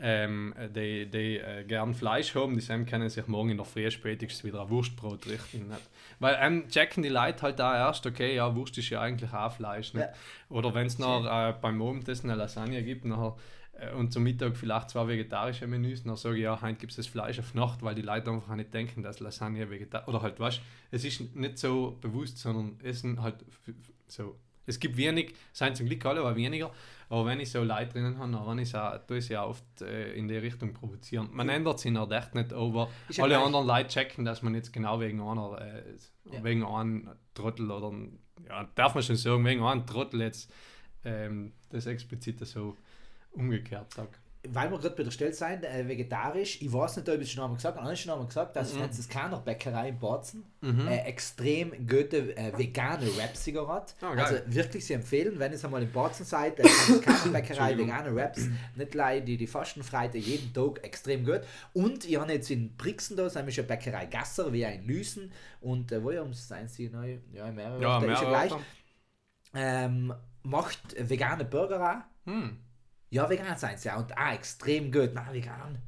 [0.00, 3.90] ähm, die, die äh, gern Fleisch haben, die Sam können sich morgen in der Früh
[3.90, 5.68] spätestens wieder ein Wurstbrot richten.
[5.68, 5.90] Nicht?
[6.18, 9.52] Weil ähm, checken die Leute halt da erst, okay, ja, Wurst ist ja eigentlich auch
[9.52, 9.94] Fleisch.
[9.94, 10.06] Nicht?
[10.06, 10.12] Ja.
[10.48, 13.36] Oder wenn es noch äh, beim Abendessen eine Lasagne gibt, nachher
[13.78, 16.96] äh, und zum Mittag vielleicht zwei vegetarische Menüs, dann sage ich, ja, heute gibt es
[16.96, 20.40] das Fleisch auf Nacht, weil die Leute einfach nicht denken, dass Lasagne vegetarisch Oder halt,
[20.40, 23.36] weißt es ist nicht so bewusst, sondern essen halt
[24.06, 24.36] so.
[24.66, 26.70] Es gibt wenig, seien zum Glück alle, aber weniger.
[27.08, 29.82] Aber wenn ich so Leute drinnen habe, dann ich auch, tue ich sie auch oft
[29.82, 31.28] äh, in die Richtung provozieren.
[31.32, 34.54] Man ändert sich halt echt nicht, aber Ist ja alle anderen Leute checken, dass man
[34.54, 35.82] jetzt genau wegen einer, äh,
[36.32, 36.44] Ja.
[36.44, 37.92] wegen einem Trottel oder,
[38.48, 40.52] ja, darf man schon sagen, wegen einem Trottel jetzt
[41.04, 42.76] ähm, das explizit so
[43.32, 44.20] umgekehrt sagt.
[44.48, 47.30] Weil wir gerade bei der Stelle sein, äh, vegetarisch, ich weiß nicht, ob ich es
[47.30, 49.08] schon einmal gesagt habe, ich schon einmal gesagt, dass Mhm.
[49.10, 50.44] keiner Bäckerei in Bozen
[50.88, 53.94] äh, extrem gute äh, vegane sogar hat.
[54.00, 56.62] Ah, also wirklich sie empfehlen, wenn es einmal in Bozen seid, äh,
[57.02, 61.42] keine Bäckerei, vegane Wraps, nicht leider die, die Fastenfreite jeden Tag extrem gut.
[61.74, 65.92] Und ich habe jetzt in Brixen da, nämlich eine Bäckerei Gasser, wie ein Lüsen und
[65.92, 68.52] äh, wo ja ums sein sie neu, ja, mehrere, Ja, mehr ist ja gleich,
[69.54, 72.26] ähm, macht vegane Burger auch.
[72.30, 72.56] Hm.
[73.10, 73.98] Ja, vegan sein ja.
[73.98, 75.12] Und auch extrem gut.
[75.14, 75.78] Nein, vegan.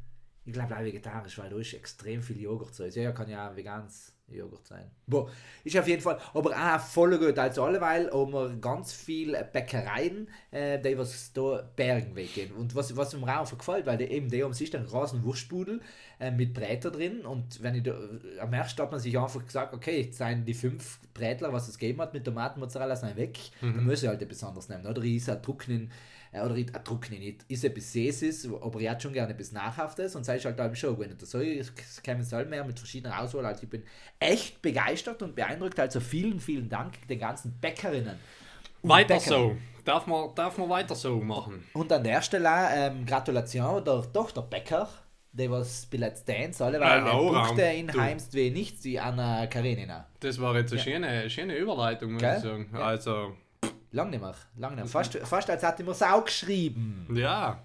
[0.45, 2.85] Ich glaube, auch vegetarisch, weil da ist extrem viel Joghurt so.
[2.85, 4.91] Ja, kann ja auch veganes Joghurt sein.
[5.07, 5.31] Boah,
[5.63, 7.39] ist auf jeden Fall, aber auch voll gut.
[7.39, 12.53] Also alleweil haben wir ganz viele Bäckereien, äh, die was da Bergen weggehen.
[12.53, 15.81] Und was, was mir auch gefällt, weil die, eben die haben sich einen großen Wurstbudel
[16.19, 17.21] äh, mit Bräter drin.
[17.25, 17.97] Und wenn ich da,
[18.41, 21.79] am ersten hat man sich einfach gesagt, okay, jetzt seien die fünf Brätler, was es
[21.79, 23.39] gegeben hat, mit Tomaten, Mozzarella, sind weg.
[23.61, 24.87] Dann muss ich halt etwas anderes nehmen.
[24.87, 25.91] Oder ich ist ein Trocknen, äh,
[26.41, 27.45] oder ich ein Trocknen nicht.
[27.49, 30.17] Ist etwas Süßes, aber ich hätte schon gerne etwas Nachhaftes.
[30.17, 33.45] Und sei ich halt schon, wenn du so ist, kämen es mehr mit verschiedenen Auswahl.
[33.45, 33.83] Also ich bin
[34.19, 35.79] echt begeistert und beeindruckt.
[35.79, 38.19] Also vielen, vielen Dank den ganzen Bäckerinnen.
[38.83, 39.29] Weiter Bäckern.
[39.29, 39.57] so.
[39.85, 41.65] Darf man, darf man weiter so machen?
[41.75, 44.89] Und an der Stelle ähm, Gratulation der Tochter Bäcker,
[45.33, 48.01] die was bei Let's Dance alle, weil äh, auch, Punkte in Du.
[48.01, 50.07] Heimst wie nichts, die Anna Karenina.
[50.21, 52.37] Das war jetzt eine schöne, schöne Überleitung, muss Gell?
[52.37, 52.71] ich sagen.
[52.73, 52.81] Ja.
[52.81, 53.33] Also,
[53.93, 54.91] Lang nicht mehr, lang nicht mehr.
[54.91, 57.07] Fast, fast als hätte ich mir es auch geschrieben.
[57.15, 57.63] ja.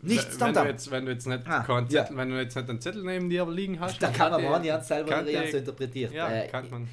[0.00, 2.04] Nichts wenn dann du jetzt, wenn du jetzt nicht Ah, keinen ja.
[2.04, 4.80] Zettel, wenn du jetzt nicht einen Zettel neben dir liegen hast, Da kann man ja
[4.80, 6.12] selber kann die- so interpretiert.
[6.12, 6.88] Ja, Äh, kann man.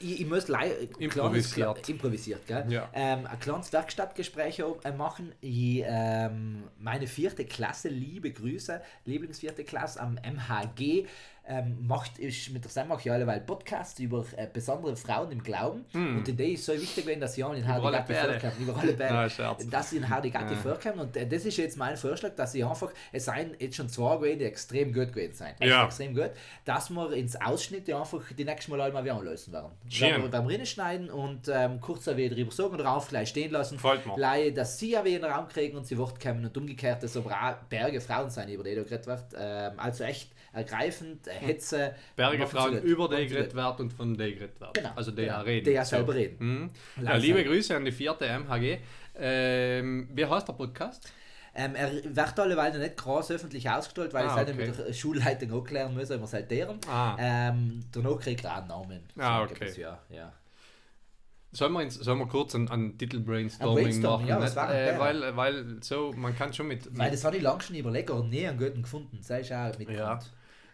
[0.00, 1.86] ich, ich muss leider Improvisiert.
[1.86, 2.64] improvisiert gell?
[2.70, 2.88] Ja.
[2.94, 5.32] Ähm, ein kleines Werkstattgespräch äh, machen.
[5.42, 11.06] Ich, ähm, meine vierte Klasse, liebe Grüße, Lieblingsvierte Klasse am MHG.
[11.48, 15.42] Ähm, macht ich mit der Sam mache ich alleweil Podcast über äh, besondere Frauen im
[15.42, 17.82] Glauben und die Idee ist so wichtig gewesen, dass sie auch in Hm.
[17.82, 18.38] Hardy Bälle.
[18.38, 18.76] vorkommen, über
[19.10, 19.68] alle Scherz.
[19.68, 22.62] dass sie in Hardy Gatti vorkommen und äh, das ist jetzt mein Vorschlag, dass sie
[22.62, 25.86] einfach, es seien jetzt schon zwei gewesen, die extrem gut gewesen sind, Ja.
[25.86, 26.30] extrem gut,
[26.64, 29.72] dass wir ins Ausschnitt ja einfach die nächste Mal einmal wieder anlösen werden.
[29.88, 30.30] Schön.
[30.30, 33.78] Beim Rinnen schneiden und ähm, kurz ein wenig drüber sagen und drauf gleich stehen lassen.
[34.14, 37.02] Gleich, dass sie ja wieder in den Raum kriegen und sie Wort kommen und umgekehrt,
[37.02, 39.24] dass aber auch Berge Frauen sein, über die da geredet wird.
[39.36, 41.94] Ähm, also echt ergreifend, äh, Hetze.
[42.16, 42.82] Berge Frauen gut.
[42.84, 43.54] über gut.
[43.54, 44.74] wird und von die geredet wird.
[44.74, 45.32] Genau, Also die genau.
[45.34, 45.72] ja reden.
[45.72, 46.70] Ja selber reden.
[46.98, 47.04] Mhm.
[47.04, 48.78] Ja, liebe Grüße an die vierte MHG.
[49.16, 51.12] Ähm, wie heißt der Podcast?
[51.54, 54.66] Ähm, er wird alleweil nicht groß öffentlich ausgestellt, weil Ah, ich es halt okay.
[54.68, 56.78] mit der Schulleitung auch klären muss, immer seit deren.
[56.88, 57.16] Ah.
[57.18, 59.00] Ähm, danach kriegt er auch einen Namen.
[59.18, 59.80] Ah, So okay.
[59.80, 60.32] Ja, ja.
[61.52, 64.28] Sollen wir, ins, sollen wir kurz einen, einen Titel-Brainstorming Brainstorming, machen?
[64.28, 64.56] ja, nicht?
[64.56, 64.98] war denn äh, der?
[65.00, 68.22] weil, weil so, man kann schon mit, Weil das habe ich lange schon überlegt, aber
[68.22, 69.18] nie einen guten gefunden.
[69.20, 70.20] Sei ich auch mit Ja.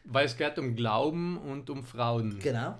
[0.06, 2.38] Weil es geht um Glauben und um Frauen.
[2.38, 2.78] Genau.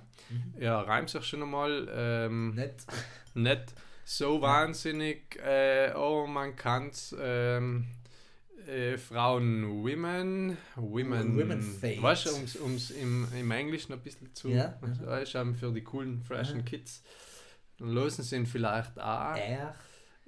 [0.59, 2.87] Ja, reimt sich schon einmal ähm, Nicht.
[3.35, 7.87] nicht so wahnsinnig, äh, oh, man kann es ähm,
[8.67, 12.03] äh, Frauen, Women, Women, Women Faith.
[12.03, 15.73] weißt du, um's, um's im, im Englischen ein bisschen zu, Ja, also, weißt du, für
[15.73, 17.03] die coolen, freshen Kids.
[17.79, 19.37] Dann losen sie ihn vielleicht auch.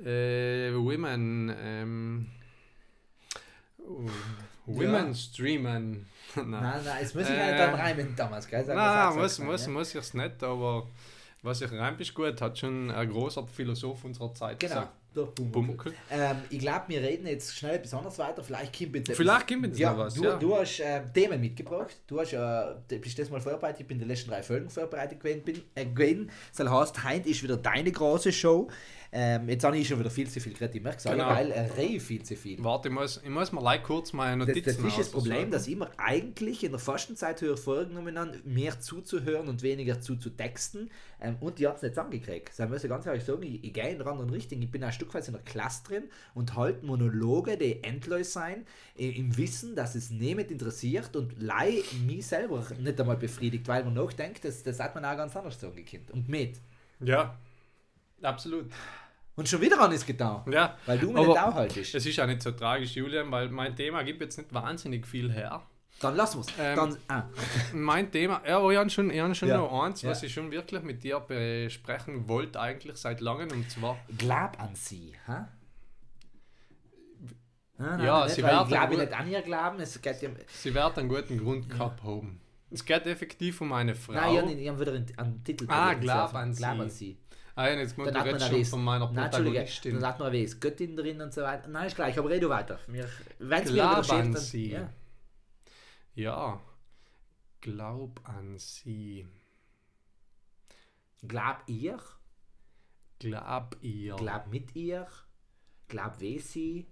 [0.05, 2.27] Äh, Women, ähm,
[4.69, 6.07] Women streamen.
[6.37, 8.63] Nein, Nein, nein, es muss ich Äh, nicht Reimen damals, gell?
[8.65, 10.87] Sag Nein, auch muss, muss, gesagt, muss ich es nicht, aber
[11.43, 14.75] was ich reimt ist gut, hat schon ein großer Philosoph unserer Zeit Genau.
[14.75, 14.93] gesagt.
[15.35, 15.95] Bumbuckel.
[16.11, 18.45] Ähm, ich glaube, wir reden jetzt schnell etwas anderes weiter.
[18.45, 20.37] Vielleicht kommt jetzt Vielleicht kommt jetzt ja, noch was, Du, ja.
[20.37, 21.97] du hast äh, Themen mitgebracht.
[22.07, 23.81] Du hast, äh, bist das mal vorbereitet.
[23.81, 25.43] Ich bin in den letzten drei Folgen vorbereitet gewesen.
[25.43, 26.31] Bin, äh, gewesen.
[26.57, 28.69] Das heißt, heute ist wieder deine große Show.
[29.11, 30.75] Ähm, jetzt habe ich schon wieder viel zu viel geredet.
[30.77, 31.31] Ich merke es alle, Genau.
[31.31, 32.63] weil äh, rede viel zu viel.
[32.63, 35.51] Warte, ich muss, ich muss mir gleich kurz meine Das, Notizen das ist das Problem,
[35.51, 40.91] dass ich mir eigentlich in der Fastenzeit höher vorgenommen habe, mehr zuzuhören und weniger zuzutexten.
[41.23, 42.53] Ähm, und die hat es nicht angekriegt.
[42.57, 44.61] Das muss ich ganz ehrlich sagen, ich, ich gehe in einer anderen Richtung.
[44.61, 48.67] Ich bin ein Stück weit in der Klasse drin und halte Monologe, die endlos sein,
[48.99, 53.85] i- im Wissen, dass es niemand interessiert und lei mich selber nicht einmal befriedigt, weil
[53.85, 56.05] man noch denkt, das, das hat man auch ganz anders sagen können.
[56.13, 56.61] Und mit.
[57.01, 57.39] Ja,
[58.23, 58.71] absolut.
[59.37, 60.43] Und schon wieder an ist getan.
[60.51, 61.95] Ja, Weil du mir nicht aufhaltest.
[61.95, 65.31] Es ist ja nicht so tragisch, Julian, weil mein Thema gibt jetzt nicht wahnsinnig viel
[65.33, 65.63] her.
[66.01, 66.53] Dann lassen wir es.
[66.59, 67.25] Ähm, Dann, ah.
[67.73, 69.59] Mein Thema, ja, ich habe schon, ich schon Ja.
[69.59, 70.27] noch eins, was Ja.
[70.27, 75.15] ich schon wirklich mit dir besprechen wollte, eigentlich seit langem, und zwar, Glaub an sie.
[75.27, 75.49] Ha?
[77.79, 79.81] Nein, Ja, nicht, sie werden ich glaube nicht an ihr glauben.
[79.81, 82.41] Es geht ja, sie wird einen guten Grund gehabt haben.
[82.71, 84.13] Es geht effektiv um eine Frau.
[84.15, 85.65] nein, ich habe wieder einen, einen Titel.
[85.69, 86.81] Ah, glaub an Glaub sie.
[86.83, 87.19] an sie.
[87.59, 89.95] Ah, ja, jetzt muss Dann man schon von meiner Nein, Protagonistin.
[89.95, 91.67] dann hat man eine Göttin drin und so weiter.
[91.67, 92.79] Nein, ist gleich, aber rede weiter.
[92.87, 93.09] Wir,
[93.41, 94.71] wenn es mir dann, sie.
[94.71, 94.93] Ja.
[96.15, 96.61] Ja,
[97.61, 99.27] glaub an sie.
[101.27, 101.99] Glaub ihr,
[103.19, 104.15] Glaub ihr.
[104.15, 105.09] glaub mit ihr,
[105.89, 106.87] glaub wie sie,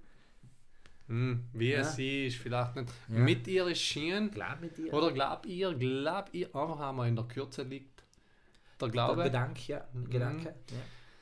[1.06, 1.84] Hm, wie Ja.
[1.84, 2.92] sie ist vielleicht nicht.
[3.08, 3.18] Ja.
[3.18, 4.32] Mit ihr ist schien.
[4.32, 4.92] glaub mit ihr.
[4.92, 7.95] Oder glaub ihr, glaub ihr, einfach einmal in der Kürze liegt.
[8.80, 9.22] Der Der Glaube.
[9.24, 9.84] Gedanke, ja.
[10.10, 10.54] Gedanke.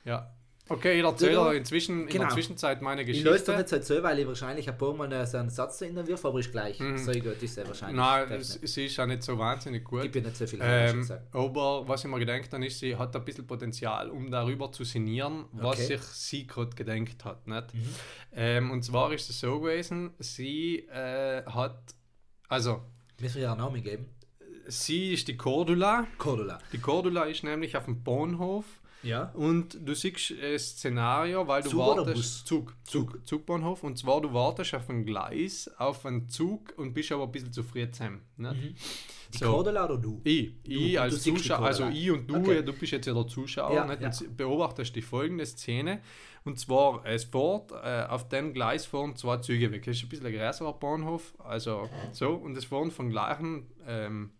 [0.05, 0.13] Ja.
[0.13, 0.31] Ja.
[0.67, 2.25] Okay, ich erzähle dir inzwischen in Genau.
[2.25, 3.51] der Zwischenzeit meine Ich löse Geschichte.
[3.53, 6.25] doch nicht so erzählen, weil ich wahrscheinlich ein paar Mal so einen Satz da wirf,
[6.25, 6.81] aber ist gleich.
[6.81, 6.97] Mhm.
[6.97, 7.97] So gut ist er wahrscheinlich.
[7.99, 10.01] Nein, sie ist ja nicht so wahnsinnig gut.
[10.05, 10.61] Gibt ja nicht so viel.
[10.61, 14.31] ich Ähm, aber was ich mir gedacht habe, ist, sie hat ein bisschen Potenzial, um
[14.31, 15.99] darüber zu sinnieren, was Okay.
[15.99, 17.47] sich sie gerade gedenkt hat.
[17.47, 17.75] Nicht?
[17.75, 17.89] Mhm.
[18.33, 21.95] Ähm, und zwar ist es so gewesen, sie äh, hat,
[22.49, 22.83] also
[23.21, 24.07] Müssen wir ihr einen Namen geben?
[24.67, 26.07] Sie ist die Cordula.
[26.19, 26.59] Cordula.
[26.73, 28.65] Die Cordula ist nämlich auf dem Bahnhof
[29.03, 29.31] Ja.
[29.35, 32.15] und du siehst ein Szenario, weil du Zug wartest.
[32.15, 32.45] Bus?
[32.45, 33.83] Zug, Zug, Zugbahnhof.
[33.83, 37.53] Und zwar du wartest auf ein Gleis, auf einen Zug und bist aber ein bisschen
[37.53, 38.23] zu früh zusammen.
[38.37, 38.77] Nicht?
[39.33, 39.47] Die So.
[39.51, 40.21] Cordula oder du?
[40.25, 42.63] Ich, ich und als du Zuschauer, also ich und du, Okay.
[42.63, 44.01] du bist jetzt ja der Zuschauer, Ja, nicht?
[44.01, 44.09] ja.
[44.09, 46.01] und beobachtest die folgende Szene.
[46.45, 49.83] Und zwar, es fährt, äh, auf dem Gleis fahren zwei Züge weg.
[49.87, 54.31] Das ist ein bisschen ein größerer Bahnhof, also so, und es fahren vom gleichen ähm,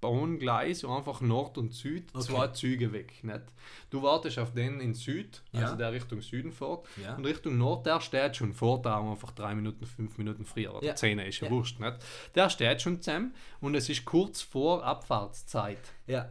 [0.00, 2.24] Bahngleis einfach Nord und Süd Okay.
[2.24, 3.22] zwei Züge weg.
[3.22, 3.42] Nicht?
[3.90, 5.60] Du wartest auf den in Süd, Ja.
[5.62, 7.14] also der Richtung Süden fährt, Ja.
[7.16, 10.86] und Richtung Nord, der steht schon vor, da einfach drei Minuten, fünf Minuten früher oder
[10.86, 10.94] Ja.
[10.96, 11.52] zehn, ist ja, Ja.
[11.52, 11.78] wurscht.
[11.80, 11.96] Nicht?
[12.34, 15.78] Der steht schon zusammen und es ist kurz vor Abfahrtszeit.
[16.06, 16.30] Ja.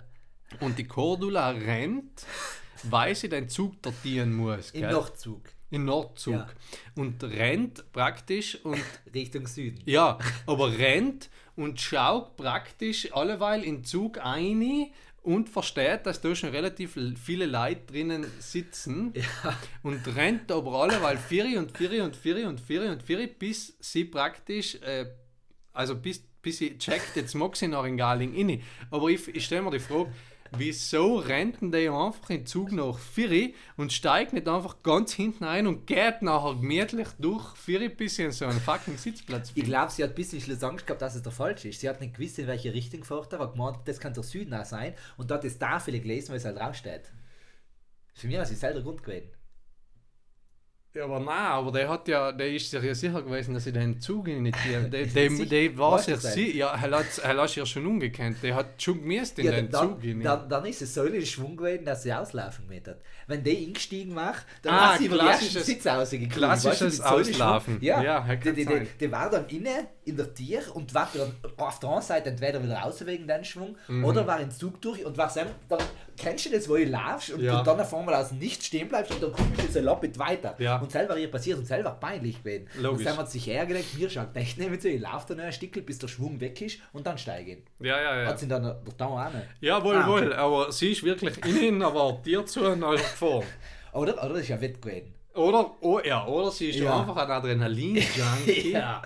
[0.61, 2.25] Und die Cordula rennt,
[2.83, 4.71] weil sie den Zug datieren muss.
[4.71, 4.81] Im?
[4.81, 5.43] Nachtzug.
[5.71, 6.33] Im Nordzug.
[6.33, 6.49] Ja.
[6.95, 8.81] Und rennt praktisch und
[9.13, 9.79] Richtung Süden.
[9.85, 14.91] ja, aber rennt und schaut praktisch alleweil in Zug ein
[15.23, 19.13] und versteht, dass da schon relativ viele Leute drinnen sitzen
[19.83, 24.05] und rennt aber alleweil Vieri und Vieri und Vieri und Vieri und Vieri, bis sie
[24.05, 25.07] praktisch, äh,
[25.73, 28.61] also bis, bis sie checkt, jetzt mag sie nach in Galing inne.
[28.89, 30.13] Aber ich, ich stelle mir die Frage,
[30.57, 35.13] wieso rennt denn der einfach in den Zug nach Vieri und steigt nicht einfach ganz
[35.13, 39.63] hinten ein und geht nachher gemütlich durch Vieri, bis in so einen fucking Sitzplatz Ich
[39.63, 41.79] glaube, sie hat ein bisschen Schluss Angst gehabt, dass es der falsch ist.
[41.79, 44.53] Sie hat nicht gewusst, in welche Richtung fährt er, hat gemeint, das kann der Süden
[44.53, 44.93] auch sein.
[45.17, 47.11] Und hat das da viele gelesen, weil es halt draufsteht.
[48.13, 49.29] Für mich ist es selber Grund gewesen.
[50.91, 53.73] Ja, aber nein, aber der hat ja, der ist sich ja sicher gewesen, dass ich
[53.73, 54.79] den Zug nicht hier.
[54.81, 58.37] Der, der, der war sich sicher, ja, er hat er hat ja schon umgekannt.
[58.41, 60.01] Der hat schon gemäßt in Ja, den dann, Zug.
[60.01, 60.23] hinein.
[60.23, 62.97] dann, dann ist es so in Schwung gewesen, dass sie auslaufen mit hat.
[63.27, 66.31] Wenn der eingestiegen macht, dann Ah, hat sie über klassisches- Sitze rausgekommen.
[66.31, 67.19] klassisches Weißt du, Schwung.
[67.41, 67.77] Auslaufen.
[67.81, 71.31] Ja, Ja, der, der, der, der war dann inne in der Tier und war dann
[71.57, 74.05] auf der einen Seite entweder wieder raus wegen den Schwung Mhm.
[74.05, 75.31] oder war in den Zug durch und war
[75.69, 75.79] dann
[76.19, 77.59] kennst du das, wo du laufst und, Ja.
[77.59, 80.19] und dann auf einmal aus dem Nichts stehen bleibst und dann kommst du so loppet
[80.19, 80.55] weiter.
[80.59, 80.77] Ja.
[80.77, 82.67] Und selber ihr passiert und selber peinlich gewesen.
[82.79, 82.99] Logisch.
[82.99, 85.85] Und dann hat sich hergedacht, mir schaut nicht nicht so, ich laufe dann ein Stückchen,
[85.85, 87.59] bis der Schwung weg ist und dann steige ich.
[87.79, 88.27] ja, ja, ja.
[88.27, 89.45] Hat sie dann der Dauer auch nicht.
[89.61, 90.25] Ja, wohl, Ah, okay.
[90.25, 90.33] wohl.
[90.33, 93.45] Aber sie ist wirklich innen, aber dir zu nach vorn.
[93.93, 95.13] Oder, oder das ist ja Wett gewesen.
[95.33, 96.99] Oder, oh, ja, oder sie ist Ja.
[96.99, 98.71] einfach ein Adrenalin-Junkie.
[98.73, 99.01] Ja.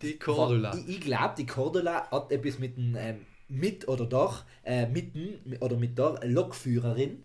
[0.00, 0.72] Die Cordula.
[0.76, 5.14] Ich, ich glaube, die Cordula hat etwas mit dem, ähm, mit oder doch, äh, mit
[5.14, 7.22] dem, oder mit der Lokführerin,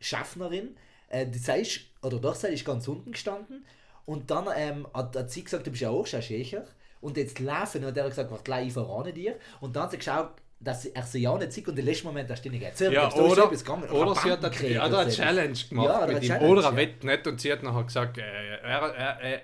[0.00, 0.76] Schaffnerin,
[1.08, 3.64] äh, die sei ist, oder doch sei ist ganz unten gestanden
[4.06, 6.64] und dann ähm, hat, hat sie gesagt, du bist ja auch schon Schächer
[7.00, 9.98] und jetzt laufen und der hat gesagt, warte, ich verrate dir und dann hat sie
[9.98, 12.76] geschaut, dass er sie ja nicht sieht und im letzten Moment da stehen geht.
[12.76, 13.90] So, Ja, oder, gegangen.
[13.90, 15.10] oder sie hat, eine.
[15.10, 16.28] Challenge gemacht Ja, oder mit ihm.
[16.28, 16.76] Challenge, oder er ja.
[16.76, 19.40] wett nicht und sie hat nachher gesagt, äh, er, er, er, äh,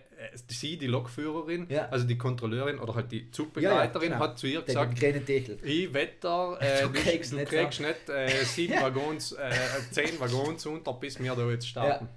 [0.49, 1.89] sie, die Lokführerin, Ja.
[1.89, 4.21] also die Kontrolleurin oder halt die Zugbegleiterin, genau.
[4.23, 5.59] hat zu ihr gesagt, Deckel.
[5.63, 8.83] ich wette, äh, Du kriegst du nicht kriegst nicht äh, sieben Ja.
[8.83, 9.51] Waggons, äh,
[9.91, 11.71] zehn Waggons unter, bis wir da jetzt Ja.
[11.71, 12.09] starten.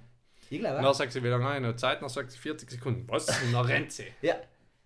[0.50, 2.02] Ich glaube dann sagt sie, wie lange habe ich noch Zeit?
[2.02, 3.04] Dann sagt sie 40 Sekunden.
[3.08, 3.26] Was?
[3.28, 4.04] Und dann rennt sie.
[4.22, 4.36] Ja,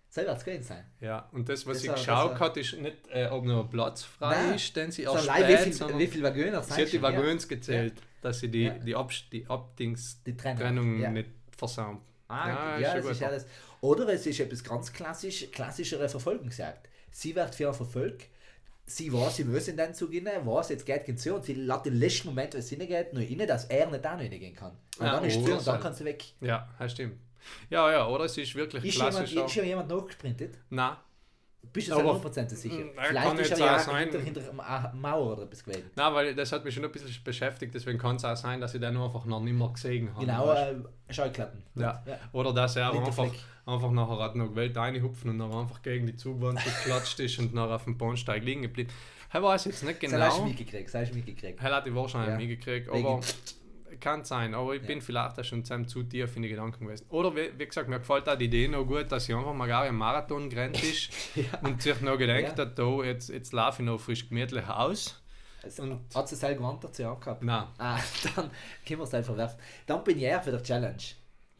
[0.09, 0.85] so wird es gewesen sein.
[1.01, 4.03] Ja, und das, was Das sie war- geschaut hat, ist nicht, äh, ob noch Platz
[4.03, 4.55] frei Nein.
[4.55, 7.47] ist, den sie erst allein wie spät, viel, wie viel Waggons sie hat die Waggons
[7.47, 8.71] gezählt, dass sie die, Ja.
[8.71, 11.09] die, Abs die Abdings Die Trennung, Trennung ja.
[11.11, 11.99] nicht versauen.
[12.29, 13.11] Ah, Ja, ja, ist ja schon das gut.
[13.11, 13.45] ist alles.
[13.81, 16.87] Oder es ist etwas ganz klassisch, klassischere Verfolgungsjagd.
[17.11, 18.27] Sie wird für verfolgt,
[18.85, 21.53] sie weiß, sie muss in den Zug rein, weiß, jetzt geht es zu und sie
[21.55, 24.55] lässt den letzten Moment, wenn es reingeht, nur rein, dass er nicht auch noch reingehen
[24.55, 24.71] kann.
[24.99, 26.23] Und Ja, dann ist es zu oder und dann kann sie weg.
[26.41, 27.17] Ja, das stimmt.
[27.69, 29.35] Ja, ja, oder es ist wirklich Ist jemand, klassisch.
[29.35, 30.55] ist schon jemand nachgesprintet?
[30.69, 30.97] Nein,
[31.71, 32.79] Bist du Aber- 100% sicher?
[32.79, 34.09] Äh, Vielleicht kann ist er ja auch sein.
[34.09, 35.83] hinter, hinter einer Mauer oder etwas gewesen.
[35.95, 38.73] nein, weil das hat mich schon ein bisschen beschäftigt, deswegen kann es auch sein, dass
[38.73, 40.25] ich den einfach noch nicht mehr gesehen habe.
[40.25, 40.75] Genau, äh,
[41.13, 41.61] Schallklappen.
[41.75, 41.81] du?
[41.81, 42.03] ja.
[42.05, 42.17] ja.
[42.33, 43.27] Oder dass er einfach,
[43.65, 47.53] einfach nachher hat noch gewählt reinhupfen und dann einfach gegen die Zugwand geklatscht ist und
[47.53, 48.89] nachher auf dem Bahnsteig liegen geblieben.
[49.31, 50.47] Ich weiß jetzt nicht Das hast du genau.
[50.49, 51.61] mitgekriegt, das hast du mitgekriegt.
[51.61, 52.37] Er hat die wahrscheinlich Ja.
[52.37, 53.19] nie gekriegt, Wegen- aber
[53.99, 54.53] kann sein.
[54.53, 57.05] Aber ich bin vielleicht auch schon zusammen zu tief in die Gedanken gewesen.
[57.09, 59.67] Oder wie, wie gesagt, mir gefällt auch die Idee noch gut, dass sie einfach mal
[59.67, 61.09] gar im Marathon gerannt ist
[61.63, 62.65] und sich noch gedacht Ja.
[62.65, 65.21] hat, oh, jetzt, jetzt laufe ich noch frisch gemütlich aus.
[65.61, 67.43] Also, Und- hat sie es selber gewandt dazu angehabt?
[67.43, 67.99] Nein, Ah,
[68.35, 68.49] dann
[68.87, 69.59] können wir es einfach werfen.
[69.85, 70.95] Dann bin ich eher für die Challenge.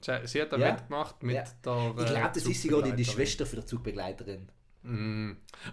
[0.02, 0.72] sie, sie hat da Ja.
[0.72, 1.44] mitgemacht mit Ja.
[1.66, 1.94] der.
[1.98, 3.04] Ich äh, glaube, das ist sogar die.
[3.06, 4.48] Schwester für die Zugbegleiterin.
[4.84, 5.32] Mm.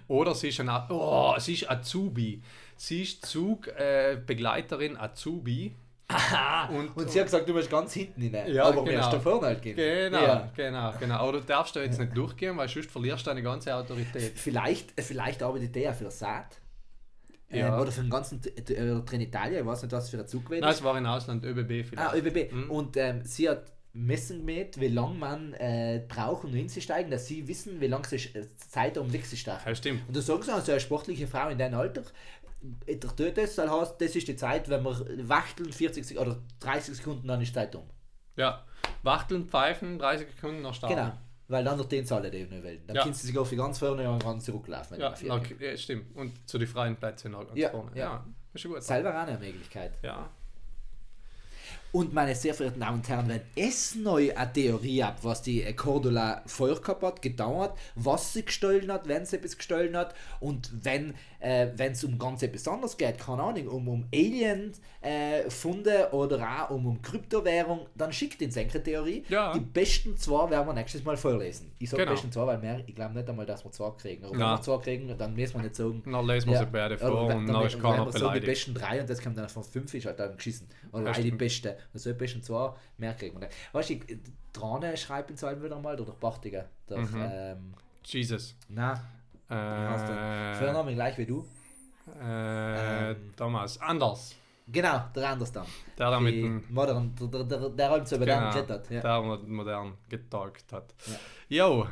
[0.09, 2.43] Oder sie ist, eine, oh, sie ist Azubi.
[2.77, 4.99] Sie ist Zugbegleiterin äh,
[6.71, 8.53] Und, Und sie hat gesagt, du musst ganz hinten rein.
[8.53, 9.11] Ja, aber genau.
[9.11, 9.77] da vorne halt gehen.
[9.77, 10.53] Genau, Ja.
[10.55, 11.15] genau, genau.
[11.17, 14.39] Aber du darfst da jetzt nicht durchgehen, weil sonst verlierst du deine ganze Autorität.
[14.39, 16.61] Vielleicht, vielleicht arbeitet der ja für Saat.
[17.51, 17.75] Ja.
[17.75, 20.61] Ähm, oder für den ganzen äh, Trenitalia, ich weiß nicht, was für ein Zug gewesen
[20.63, 20.77] Nein, ist.
[20.79, 21.99] es war in Ausland, ÖBB vielleicht.
[21.99, 22.53] Ah, ÖBB.
[22.53, 22.71] Mhm.
[22.71, 27.49] Und ähm, sie hat messen gemäht, wie lange man äh, braucht, um hinzusteigen, dass sie
[27.49, 29.69] wissen, wie lange sie äh, Zeit um wegzustarten.
[29.69, 30.03] Ja, stimmt.
[30.07, 32.03] Und du sagst also, eine sportliche Frau in deinem Alter,
[32.87, 36.97] der tut das, dann das ist die Zeit, wenn wir wachteln, 40 Sek oder 30
[36.97, 37.85] Sekunden, dann ist die Zeit um.
[38.37, 38.65] Ja.
[39.03, 40.97] Wachteln, pfeifen, 30 Sekunden noch starten.
[40.97, 41.13] Genau.
[41.49, 42.83] Weil dann durch den Zahlen die nicht wählen.
[42.87, 43.03] Dann Ja.
[43.05, 44.99] kannst du sich auf die ganz vorne und ganz zurücklaufen.
[44.99, 46.15] Ja, vier ja, stimmt.
[46.17, 47.91] Und zu den freien Plätzen noch ganz Ja, vorne.
[47.95, 48.05] ja.
[48.05, 48.83] Ja, ist schon gut.
[48.83, 49.93] Selber auch eine Möglichkeit.
[50.03, 50.29] Ja.
[51.93, 55.63] Und meine sehr verehrten Damen und Herren, wenn es neu eine Theorie ab, was die
[55.75, 60.71] Cordula vorher gehabt hat, gedauert, was sie gestohlen hat, wenn sie etwas gestohlen hat und
[60.85, 61.15] wenn
[61.47, 64.05] äh, es um ganz etwas anderes geht, keine Ahnung, um, um
[65.03, 68.51] Alien-Funde oder auch um, um Kryptowährung, dann schickt den
[68.83, 69.25] Theorie.
[69.29, 69.53] Ja.
[69.55, 71.71] Die besten zwei werden wir nächstes Mal vorlesen.
[71.79, 72.13] Ich sage Genau.
[72.15, 74.25] besten zwei, weil mehr, ich glaube nicht einmal, dass wir zwei kriegen.
[74.25, 74.57] Aber wenn Ja.
[74.57, 76.03] wir zwei kriegen, dann müssen wir nicht sagen.
[76.05, 78.19] Dann lesen wir sie beide vor oder und dann, dann ist wenn keiner wir so
[78.19, 78.47] die beleidigt.
[78.47, 80.69] besten drei und das kommt dann von fünf ist halt dann geschissen.
[80.93, 81.73] Oder Ja, die besten.
[81.95, 83.57] Also die besten zwei, mehr kriegen wir nicht.
[83.73, 83.97] Weißt du,
[84.53, 86.65] Trane schreibt uns halt wieder mal, oder der Bachtiger.
[86.89, 87.09] Mhm.
[87.33, 88.57] ähm, Jesus.
[88.69, 89.01] na,
[89.55, 91.47] hast du Äh, Vorname gleich wie du.
[92.23, 93.33] äh, Ähm.
[93.37, 93.81] Thomas.
[93.81, 94.35] Anders.
[94.69, 95.67] Genau, der anders dann.
[95.97, 96.71] Der da mit.
[96.71, 98.91] Modern, der, der, der, der halt so modern Genau, geklettert.
[98.91, 99.01] Ja.
[99.01, 100.93] der mo- modern getalkt hat.
[101.49, 101.87] Jo.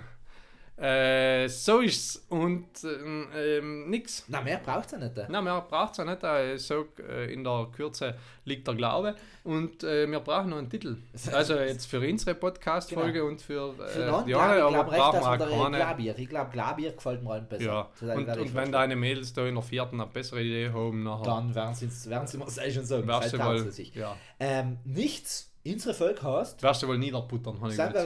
[0.77, 2.25] Äh, so ist's.
[2.29, 4.25] Und ähm, ähm, nix.
[4.27, 5.17] Na, mehr braucht es ja nicht.
[5.17, 5.27] äh.
[5.29, 6.25] Na, mehr braucht es ja nicht.
[6.25, 9.15] Äh, So äh, in der Kürze liegt der Glaube.
[9.45, 10.97] Und äh, wir brauchen noch einen Titel.
[11.33, 14.91] Also jetzt für unsere Podcast-Folge und für, äh, Für die glaub, andere, ich aber glaube
[14.91, 15.77] recht, brauchen dass wir auch keine.
[15.77, 16.19] Glabier.
[16.19, 17.65] Ich glaube, Glabier gefällt mir allen besser.
[17.65, 17.89] Ja.
[18.01, 21.23] Das Und, und wenn deine Mädels da in der vierten eine bessere Idee haben, nachher
[21.25, 23.07] Dann werden sie, werden sie mir das schon sagen.
[23.07, 27.77] wärst du wohl, ja, Ähm, nichts, unsere Volk heißt, wärst du wohl niederputtern, habe ich
[27.77, 27.97] gesagt.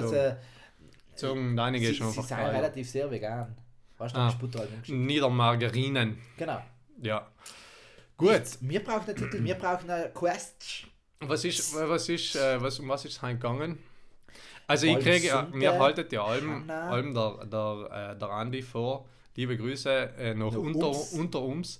[1.23, 2.57] Äh, Zogen, deine sie, gehst schon sie einfach sind geil.
[2.57, 3.57] relativ sehr vegan.
[3.99, 4.29] Weißt du, Ah.
[4.41, 4.89] umgeschickt.
[4.89, 6.19] Niedermargarinen.
[6.37, 6.63] Genau.
[7.03, 7.27] Ja.
[8.17, 8.43] Gut.
[8.61, 10.87] Wir brauchen einen Titel, wir brauchen eine Quest.
[11.21, 13.79] Was ist, was ist, äh, was, um was ist es gegangen?
[14.67, 19.09] Also ich Alm kriege, mir haltet ja allem, allem der, der, äh, der Andi vor.
[19.39, 21.13] Liebe Grüße äh, noch Noch unter, ums.
[21.13, 21.79] unter uns.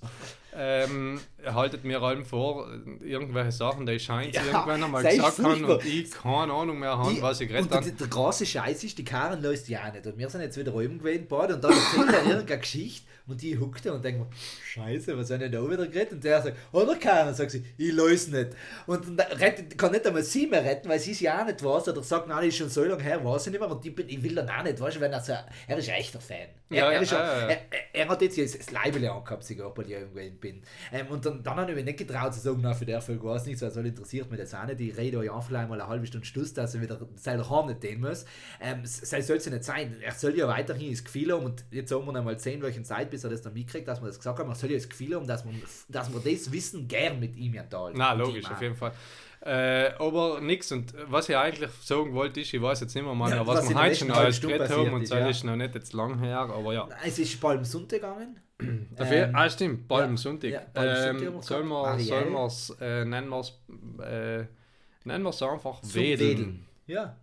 [0.55, 2.69] Ähm, haltet mir allem vor,
[3.01, 7.21] irgendwelche Sachen, die Scheint Ja, irgendwann einmal gesagt haben und ich keine Ahnung mehr habe,
[7.21, 7.91] was ich geredet habe.
[7.91, 10.07] der, große Scheiß ist, die Karen löst die auch nicht.
[10.07, 13.57] Und wir sind jetzt wieder oben gewesen, und dann erzählt er irgendeine Geschichte und die
[13.59, 14.27] huckte und denkt mir,
[14.65, 16.13] Scheiße, was haben die da wieder geredet?
[16.13, 18.49] Und der sagt, oder Karen, sagt sie, ich löse nicht.
[18.85, 21.63] Und dann rettet, kann nicht einmal sie mehr retten, weil sie es ja auch nicht
[21.63, 23.95] weiß, oder sagt, nein, ist schon so lange her, weiß ich nicht mehr, und ich,
[23.95, 25.33] bin, ich will dann auch nicht, weißt du, wenn er so,
[25.67, 26.47] er ist ein echter Fan.
[26.69, 27.47] Er, Ja, er, ist ja, ja.
[27.47, 27.59] Er,
[27.93, 30.61] er, hat jetzt das Leibele angehabt, sogar bei dir irgendwo in bin.
[30.91, 33.23] Ähm, und dann, dann habe ich mich nicht getraut zu sagen, na, für der Folge
[33.23, 34.79] war es nicht so, also interessiert mich das auch nicht.
[34.79, 37.81] Ich rede euch vielleicht mal eine halbe Stunde Schluss, dass er wieder selber haben nicht
[37.81, 38.25] den muss.
[38.61, 39.95] Ähm, soll es ja nicht sein.
[40.01, 42.85] Er soll ja weiterhin das Gefühl haben und jetzt haben wir noch mal zehn Wochen
[42.85, 44.49] Zeit, bis er das dann mitkriegt, dass wir das gesagt haben.
[44.49, 45.53] Er soll ja das Gefühl haben, dass wir,
[45.87, 47.91] dass wir das Wissen gern mit ihm ja da.
[47.93, 48.93] Na, logisch, auf jeden Fall.
[49.41, 50.71] Äh, aber nix.
[50.71, 53.69] Und was ich eigentlich sagen wollte, ist, ich weiß jetzt nicht mehr, mal, Ja, was,
[53.69, 55.29] wir heute schon alles geredet haben und das ja.
[55.29, 56.89] ist noch nicht jetzt lang her, aber ja.
[57.05, 58.39] Es ist Palmsonntag gegangen.
[58.97, 60.51] Dafür, Ähm, ah, stimmt, Palmsonntag.
[60.51, 63.53] ja, Palmsonntag ähm, sollen wir, sollen wir's, äh, nennen wir es
[64.05, 64.45] äh,
[65.05, 66.29] nennen wir's einfach Zum Wedeln.
[66.29, 66.65] Wedeln.
[66.87, 67.15] Ja.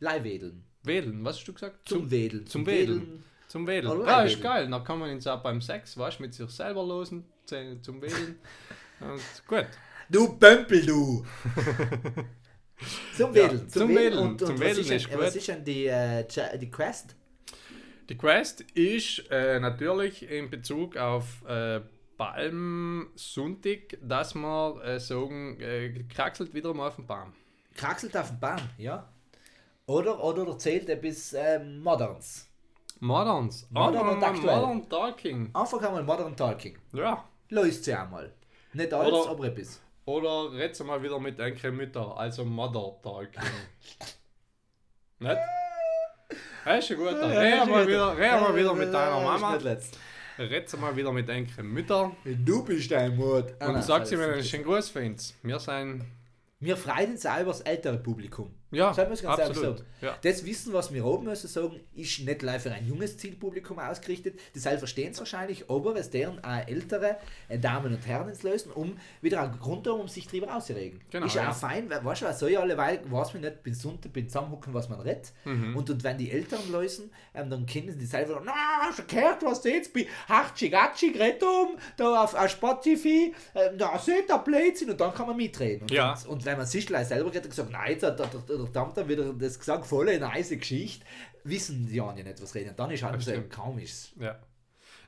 [0.00, 0.64] Leihwedeln.
[0.82, 1.88] Wedeln, was hast du gesagt?
[1.88, 2.46] Zum, Wedeln.
[2.46, 2.98] zum Wedeln.
[2.98, 3.24] Zum Wedeln.
[3.54, 4.42] Oder Ah, ist Wedeln.
[4.42, 4.68] geil.
[4.70, 8.00] Dann kann man ihn auch beim Sex, weißt du, mit sich selber losen, zu- zum
[8.02, 8.38] Wedeln.
[9.00, 9.66] Und gut.
[10.08, 11.24] Du Pömpel, du!
[13.16, 13.68] zum Wedeln.
[13.68, 14.18] zum Wedeln.
[14.18, 15.36] Und, und Zum was Wedeln ist, denn- ist was gut.
[15.36, 16.24] ist denn die, äh,
[16.58, 17.16] die Quest?
[18.08, 21.80] Die Quest ist äh, natürlich in Bezug auf äh,
[22.16, 27.32] Palmsonntag, dass wir äh, sagen, äh, kraxelt wieder mal auf den Baum.
[27.74, 29.08] Kraxelt auf dem Baum, ja?
[29.86, 32.49] Oder, oder erzählt er bis ähm, Moderns.
[33.00, 33.66] Moderns.
[33.70, 34.56] Modern und aktuell.
[34.60, 35.50] Modern Talking.
[35.54, 36.78] Einfach einmal Modern Talking.
[36.92, 37.24] Ja.
[37.48, 38.32] Löst sie einmal.
[38.72, 39.80] Nicht alles, Oder- aber etwas.
[40.04, 43.42] Oder red's mal wieder mit enkelen Mütter, also Mother Talking.
[45.18, 45.36] Nicht?
[46.64, 47.28] Das ist ein guter.
[47.30, 49.58] Red mal wieder, red mal wieder mit deiner Mama.
[50.38, 52.16] Red mal wieder mit enkelen Müttern.
[52.24, 53.54] Du bist ein Mord.
[53.62, 55.34] Und sag sie mir einen schönen Gruß für uns.
[55.42, 56.04] Wir sind.
[56.60, 58.54] Wir freuen uns selber das ältere Publikum.
[58.70, 59.78] Ja, wir es ganz absolut.
[59.78, 59.90] sagen?
[60.00, 60.16] Ja.
[60.22, 64.38] Das Wissen, was wir oben müssen sagen, ist nicht live für ein junges Zielpublikum ausgerichtet.
[64.54, 67.16] Die selber verstehen es wahrscheinlich, aber es deren auch ältere
[67.60, 71.00] Damen und Herren ins Lösen, um wieder einen Grund haben, um sich drüber auszuregen.
[71.10, 73.42] Genau, ist ja auch fein, weil, weißt du, was soll ja alle, weil, weiß man
[73.42, 75.32] nicht, bin Sonntag, bin zusammenhucken, was man redet.
[75.44, 75.76] Mhm.
[75.76, 78.52] Und, und wenn die Eltern lösen, ähm, dann kennen sie selber, na,
[78.82, 79.90] hast du gehört, was du jetzt
[80.28, 80.72] Hachig,
[81.18, 85.82] Rettung, da auf, auf Spotify, ähm, da seht ihr Blödsinn und dann kann man mitreden.
[85.82, 86.12] Und, Ja.
[86.12, 88.26] und, und wenn man sich gleich selber geht und gesagt, nein, jetzt hat der,
[88.64, 91.04] der, der Dampf wieder das gesagt, voll eine nice Geschichte,
[91.44, 92.74] wissen die ja nicht, was reden.
[92.76, 94.12] Dann ist halt so kaum ist.
[94.18, 94.38] Ja.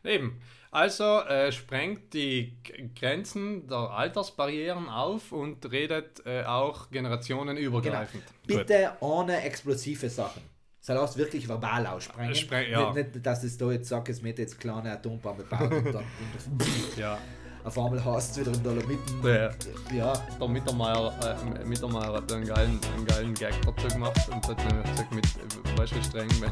[0.05, 0.41] Eben.
[0.71, 2.57] Also äh, sprengt die
[2.99, 8.25] Grenzen der Altersbarrieren auf und redet äh, auch generationenübergreifend.
[8.47, 8.59] Genau.
[8.59, 8.67] Gut.
[8.67, 10.43] Bitte ohne explosive Sachen.
[10.81, 12.35] Soll das wirklich verbal aussprengen.
[12.35, 12.93] Spreng- ja.
[12.93, 16.05] nicht, nicht, dass es da jetzt sagt, es wird jetzt kleine Atombombe bauen und dann
[16.97, 17.19] Ja.
[17.65, 19.23] Auf einmal hast du wieder in der Mitten.
[19.23, 19.55] Der,
[19.95, 24.59] Ja, der Mittermeier, äh, Mittermeier hat einen geilen, einen geilen Gag dazu gemacht und hat
[24.67, 26.51] nämlich gesagt, mit, weißt du, streng, wenn,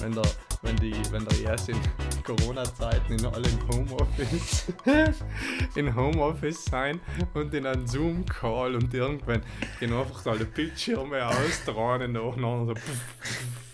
[0.00, 0.30] wenn, der,
[0.62, 1.76] wenn, die, wenn der erst in
[2.24, 4.64] Corona-Zeiten in alle in Homeoffice
[5.74, 7.00] in Homeoffice sein
[7.34, 9.42] und in einem Zoom-Call und irgendwann
[9.80, 13.67] gehen einfach alle Bildschirme aus, dran nacheinander so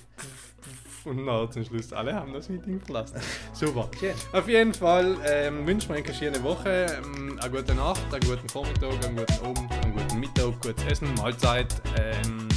[1.07, 3.21] und dann zum Schluss alle haben das Meeting verlassen.
[3.53, 3.89] Super.
[3.99, 4.15] schön.
[4.33, 8.25] Auf jeden Fall ähm, wünschen wir euch eine schöne Woche, ähm, eine gute Nacht, einen
[8.29, 12.49] guten Vormittag, einen guten Abend, einen guten Mittag, gutes Essen, Mahlzeit, ähm,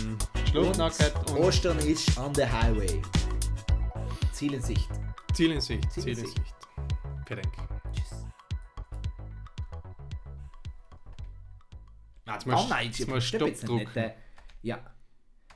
[0.49, 3.01] Schlafnacket und Ostern ist on the highway.
[4.31, 4.89] Ziel in Sicht.
[5.33, 5.91] Ziel in Sicht.
[5.91, 6.37] Ziel Ziel in in Sicht.
[6.37, 6.55] Sicht.
[7.27, 7.53] Vielen Dank.
[7.93, 8.25] Tschüss.
[12.25, 14.11] Na, Jetzt musst- oh nein, jetzt du stopp äh,
[14.61, 14.79] Ja.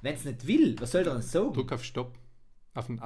[0.02, 1.54] Wenn es nicht will, was soll er denn sagen?
[1.54, 2.18] Druck auf Stopp.
[2.74, 3.02] Auf den